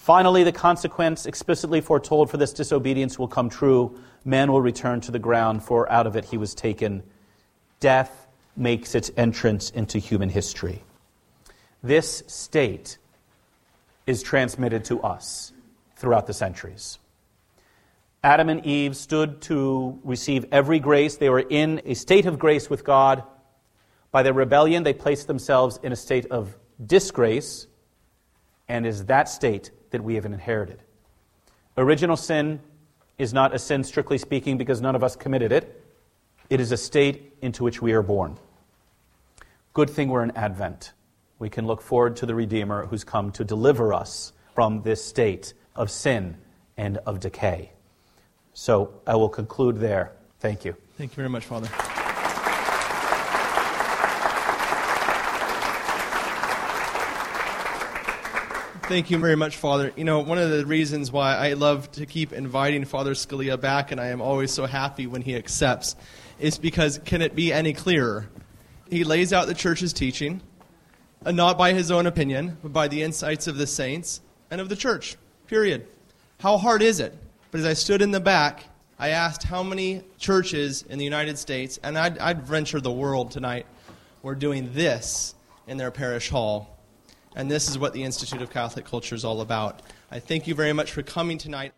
[0.00, 4.00] Finally, the consequence explicitly foretold for this disobedience will come true.
[4.24, 7.02] Man will return to the ground, for out of it he was taken.
[7.80, 8.26] Death
[8.56, 10.82] makes its entrance into human history.
[11.82, 12.96] This state
[14.06, 15.52] is transmitted to us
[15.96, 16.98] throughout the centuries.
[18.24, 21.18] Adam and Eve stood to receive every grace.
[21.18, 23.22] They were in a state of grace with God.
[24.12, 27.66] By their rebellion, they placed themselves in a state of disgrace,
[28.66, 30.82] and is that state that we have inherited.
[31.76, 32.60] Original sin
[33.18, 35.82] is not a sin, strictly speaking, because none of us committed it.
[36.48, 38.36] It is a state into which we are born.
[39.72, 40.92] Good thing we're in Advent
[41.40, 45.54] we can look forward to the Redeemer who's come to deliver us from this state
[45.74, 46.36] of sin
[46.76, 47.72] and of decay.
[48.52, 50.12] So I will conclude there.
[50.38, 50.76] Thank you.
[50.96, 51.68] Thank you very much, Father.
[58.90, 59.92] Thank you very much, Father.
[59.94, 63.92] You know, one of the reasons why I love to keep inviting Father Scalia back,
[63.92, 65.94] and I am always so happy when he accepts,
[66.40, 68.28] is because can it be any clearer?
[68.90, 70.42] He lays out the church's teaching,
[71.24, 74.68] uh, not by his own opinion, but by the insights of the saints and of
[74.68, 75.16] the church.
[75.46, 75.86] Period.
[76.40, 77.16] How hard is it?
[77.52, 78.64] But as I stood in the back
[78.98, 83.30] I asked how many churches in the United States, and I'd, I'd venture the world
[83.30, 83.66] tonight,
[84.22, 85.36] were doing this
[85.68, 86.76] in their parish hall.
[87.36, 89.82] And this is what the Institute of Catholic Culture is all about.
[90.10, 91.72] I thank you very much for coming tonight.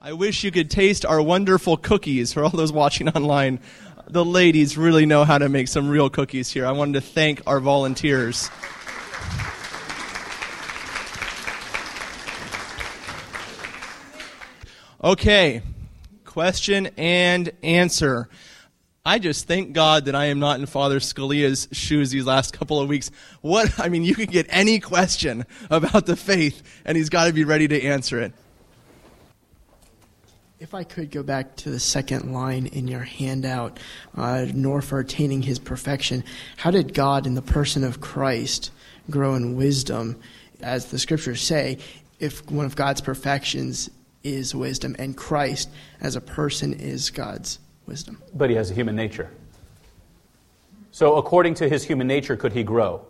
[0.00, 3.60] I wish you could taste our wonderful cookies for all those watching online.
[4.08, 6.66] The ladies really know how to make some real cookies here.
[6.66, 8.50] I wanted to thank our volunteers.
[15.04, 15.62] Okay,
[16.24, 18.28] question and answer.
[19.04, 22.78] I just thank God that I am not in Father Scalia's shoes these last couple
[22.78, 23.10] of weeks.
[23.40, 27.32] What, I mean, you can get any question about the faith, and he's got to
[27.32, 28.32] be ready to answer it.
[30.60, 33.80] If I could go back to the second line in your handout,
[34.16, 36.22] uh, nor for attaining his perfection,
[36.56, 38.70] how did God, in the person of Christ,
[39.10, 40.20] grow in wisdom?
[40.60, 41.78] As the scriptures say,
[42.20, 43.90] if one of God's perfections
[44.22, 47.58] is wisdom, and Christ as a person is God's
[47.92, 48.22] wisdom.
[48.34, 49.30] But he has a human nature.
[50.92, 53.04] So, according to his human nature, could he grow?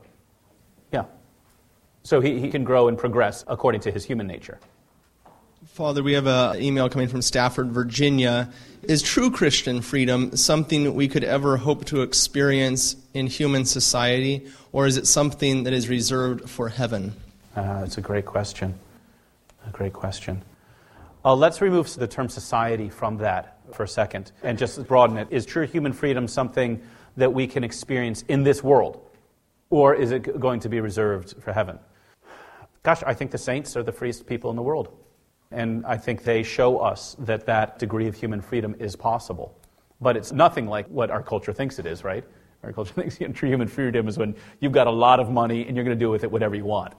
[0.92, 1.04] Yeah.
[2.02, 4.58] So, he, he can grow and progress according to his human nature.
[5.66, 8.52] Father, we have an email coming from Stafford, Virginia.
[8.82, 14.86] Is true Christian freedom something we could ever hope to experience in human society, or
[14.86, 17.14] is it something that is reserved for heaven?
[17.54, 18.74] Uh, that's a great question.
[19.68, 20.42] A great question.
[21.24, 25.28] Uh, let's remove the term society from that for a second and just broaden it.
[25.30, 26.82] Is true human freedom something
[27.16, 29.00] that we can experience in this world,
[29.70, 31.78] or is it going to be reserved for heaven?
[32.82, 34.88] Gosh, I think the saints are the freest people in the world.
[35.52, 39.56] And I think they show us that that degree of human freedom is possible.
[40.00, 42.24] But it's nothing like what our culture thinks it is, right?
[42.62, 45.76] Our culture thinks true human freedom is when you've got a lot of money and
[45.76, 46.94] you're going to do with it whatever you want.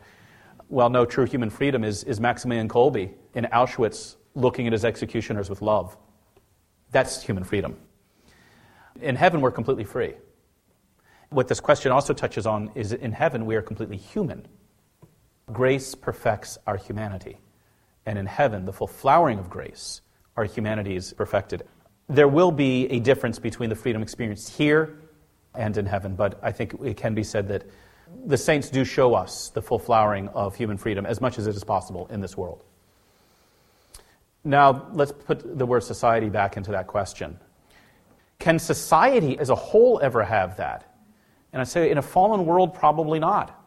[0.70, 5.50] Well, no, true human freedom is, is Maximilian Kolbe in Auschwitz looking at his executioners
[5.50, 5.98] with love.
[6.94, 7.76] That's human freedom.
[9.02, 10.14] In heaven, we're completely free.
[11.30, 14.48] What this question also touches on is in heaven, we are completely human.
[15.52, 17.40] Grace perfects our humanity.
[18.06, 20.02] And in heaven, the full flowering of grace,
[20.38, 21.64] our humanity is perfected.
[22.08, 25.00] There will be a difference between the freedom experienced here
[25.56, 27.64] and in heaven, but I think it can be said that
[28.26, 31.56] the saints do show us the full flowering of human freedom as much as it
[31.56, 32.64] is possible in this world.
[34.44, 37.40] Now, let's put the word society back into that question.
[38.40, 40.94] Can society as a whole ever have that?
[41.54, 43.60] And I say, in a fallen world, probably not.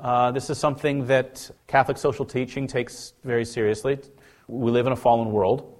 [0.00, 3.98] Uh, this is something that Catholic social teaching takes very seriously.
[4.46, 5.76] We live in a fallen world,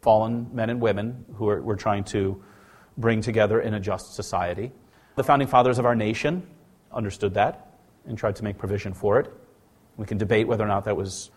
[0.00, 2.42] fallen men and women who are, we're trying to
[2.96, 4.72] bring together in a just society.
[5.16, 6.46] The founding fathers of our nation
[6.92, 7.74] understood that
[8.06, 9.30] and tried to make provision for it.
[9.96, 11.30] We can debate whether or not that was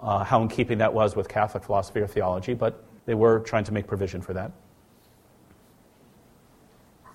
[0.00, 3.64] uh, how in keeping that was with Catholic philosophy or theology, but they were trying
[3.64, 4.52] to make provision for that.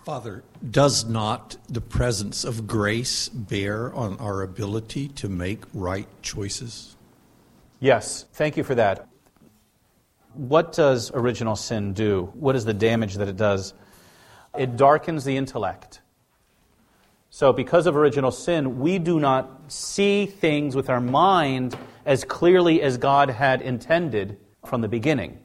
[0.04, 6.96] Father, does not the presence of grace bear on our ability to make right choices?
[7.80, 9.08] Yes, thank you for that.
[10.34, 12.32] What does original sin do?
[12.34, 13.74] What is the damage that it does?
[14.58, 16.02] It darkens the intellect.
[17.30, 22.82] So, because of original sin, we do not see things with our mind as clearly
[22.82, 25.40] as God had intended from the beginning.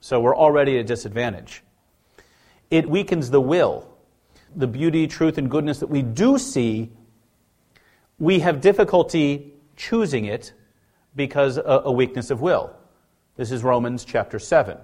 [0.00, 1.62] So, we're already at a disadvantage.
[2.70, 3.88] It weakens the will.
[4.56, 6.90] The beauty, truth, and goodness that we do see,
[8.18, 10.52] we have difficulty choosing it
[11.14, 12.74] because a weakness of will.
[13.36, 14.78] This is Romans chapter 7.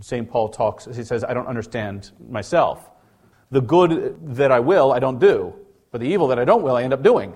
[0.00, 0.30] St.
[0.30, 2.90] Paul talks, he says, I don't understand myself.
[3.50, 5.54] The good that I will, I don't do,
[5.90, 7.34] but the evil that I don't will, I end up doing.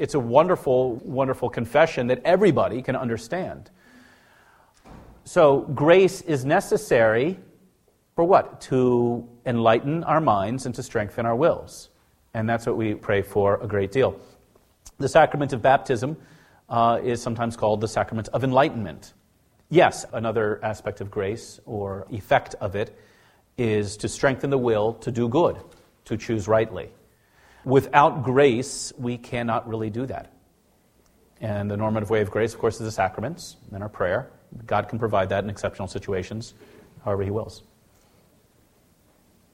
[0.00, 3.70] It's a wonderful, wonderful confession that everybody can understand.
[5.24, 7.38] So, grace is necessary
[8.16, 8.62] for what?
[8.62, 11.90] To enlighten our minds and to strengthen our wills.
[12.32, 14.18] And that's what we pray for a great deal.
[14.96, 16.16] The sacrament of baptism
[16.70, 19.12] uh, is sometimes called the sacrament of enlightenment.
[19.68, 22.98] Yes, another aspect of grace or effect of it
[23.58, 25.58] is to strengthen the will to do good,
[26.06, 26.90] to choose rightly.
[27.64, 30.32] Without grace, we cannot really do that.
[31.40, 34.30] And the normative way of grace, of course, is the sacraments and our prayer.
[34.66, 36.54] God can provide that in exceptional situations,
[37.04, 37.62] however He wills.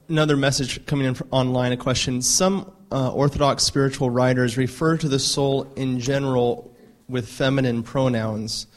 [0.09, 2.21] Another message coming in online a question.
[2.21, 6.73] Some uh, orthodox spiritual writers refer to the soul in general
[7.09, 8.67] with feminine pronouns.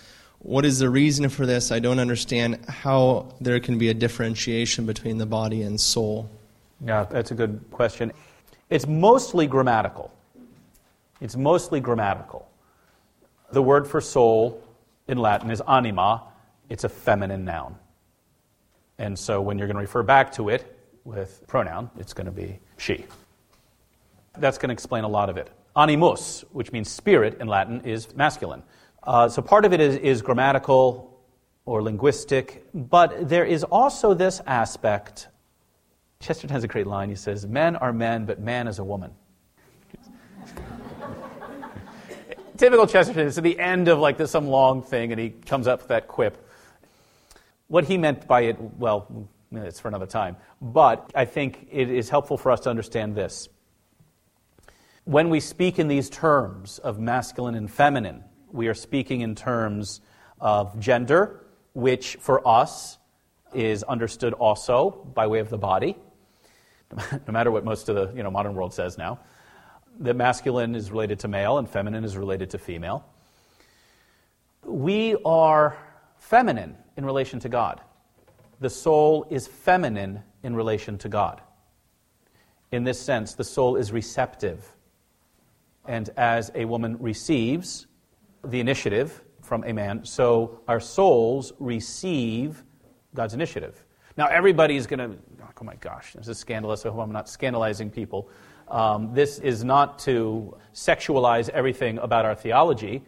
[0.41, 1.71] What is the reason for this?
[1.71, 6.29] I don't understand how there can be a differentiation between the body and soul.
[6.85, 8.13] Yeah that's a good question
[8.71, 10.11] it's mostly grammatical
[11.21, 12.49] it's mostly grammatical
[13.53, 14.63] the word for soul
[15.09, 16.23] in latin is anima
[16.71, 17.77] it's a feminine noun.
[18.99, 22.33] And so when you're going to refer back to it with pronoun, it's going to
[22.33, 23.05] be she.
[24.39, 25.51] That's going to explain a lot of it.
[25.77, 28.63] Animus, which means spirit in Latin, is masculine.
[29.03, 31.21] Uh, so part of it is, is grammatical
[31.65, 35.29] or linguistic, but there is also this aspect.
[36.21, 37.09] Chesterton has a great line.
[37.09, 39.11] He says, Men are men, but man is a woman.
[42.59, 45.67] Typical Chesterton is at the end of like this some long thing, and he comes
[45.67, 46.47] up with that quip.
[47.69, 50.37] What he meant by it, well, it's for another time.
[50.61, 53.49] But I think it is helpful for us to understand this.
[55.05, 60.03] When we speak in these terms of masculine and feminine, we are speaking in terms
[60.39, 62.99] of gender, which for us
[63.55, 65.97] is understood also by way of the body,
[67.27, 69.21] no matter what most of the you know, modern world says now
[70.01, 73.05] that masculine is related to male and feminine is related to female.
[74.65, 75.77] We are
[76.17, 77.81] feminine in relation to God.
[78.61, 81.41] The soul is feminine in relation to God.
[82.73, 84.77] In this sense, the soul is receptive.
[85.87, 87.87] And as a woman receives
[88.45, 92.63] the initiative from a man, so our souls receive
[93.15, 93.85] God's initiative.
[94.21, 96.85] Now, everybody's going to, oh my gosh, this is scandalous.
[96.85, 98.29] I hope I'm not scandalizing people.
[98.69, 103.03] Um, this is not to sexualize everything about our theology,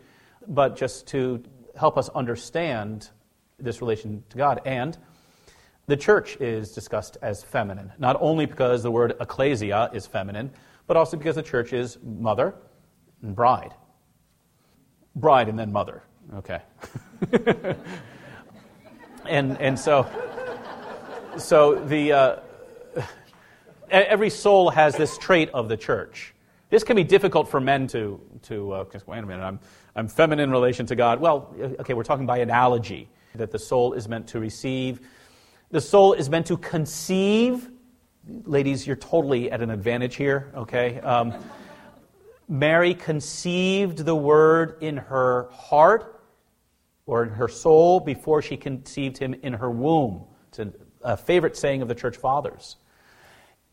[0.49, 1.45] but just to
[1.77, 3.11] help us understand
[3.59, 4.63] this relation to God.
[4.65, 4.97] And
[5.87, 10.51] the church is discussed as feminine, not only because the word ecclesia is feminine,
[10.87, 12.55] but also because the church is mother
[13.21, 13.75] and bride.
[15.15, 16.05] Bride and then mother.
[16.37, 16.63] Okay.
[19.27, 20.07] and, and so,
[21.39, 22.13] so the.
[22.13, 22.37] Uh,
[23.93, 26.35] every soul has this trait of the church.
[26.71, 29.61] This can be difficult for men to, to uh, wait a minute, I'm,
[29.95, 31.21] I'm feminine in relation to God.
[31.21, 35.01] Well, okay, we're talking by analogy, that the soul is meant to receive.
[35.71, 37.71] The soul is meant to conceive.
[38.45, 40.99] Ladies, you're totally at an advantage here, okay?
[41.01, 41.35] Um,
[42.49, 46.25] Mary conceived the word in her heart
[47.05, 50.25] or in her soul before she conceived him in her womb.
[50.49, 50.59] It's
[51.05, 52.77] a favorite saying of the church fathers.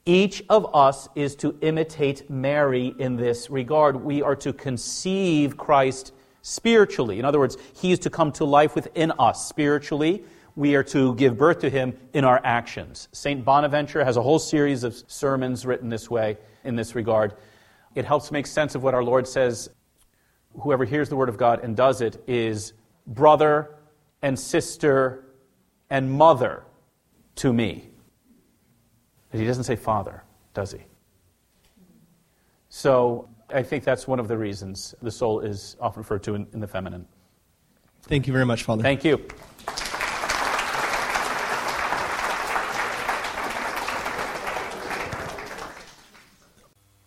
[0.05, 3.95] Each of us is to imitate Mary in this regard.
[3.97, 7.19] We are to conceive Christ spiritually.
[7.19, 10.23] In other words, he is to come to life within us spiritually.
[10.55, 13.07] We are to give birth to him in our actions.
[13.11, 13.45] St.
[13.45, 17.35] Bonaventure has a whole series of sermons written this way, in this regard.
[17.93, 19.69] It helps make sense of what our Lord says.
[20.61, 22.73] Whoever hears the word of God and does it is
[23.05, 23.75] brother
[24.21, 25.25] and sister
[25.89, 26.63] and mother
[27.39, 27.89] to me.
[29.31, 30.23] But he doesn't say father,
[30.53, 30.79] does he?
[32.67, 36.47] So I think that's one of the reasons the soul is often referred to in,
[36.53, 37.07] in the feminine.
[38.03, 38.83] Thank you very much, Father.
[38.83, 39.25] Thank you.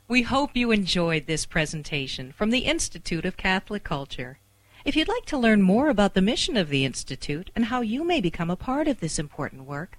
[0.09, 4.39] We hope you enjoyed this presentation from the Institute of Catholic Culture.
[4.85, 8.05] If you'd like to learn more about the mission of the Institute and how you
[8.05, 9.99] may become a part of this important work,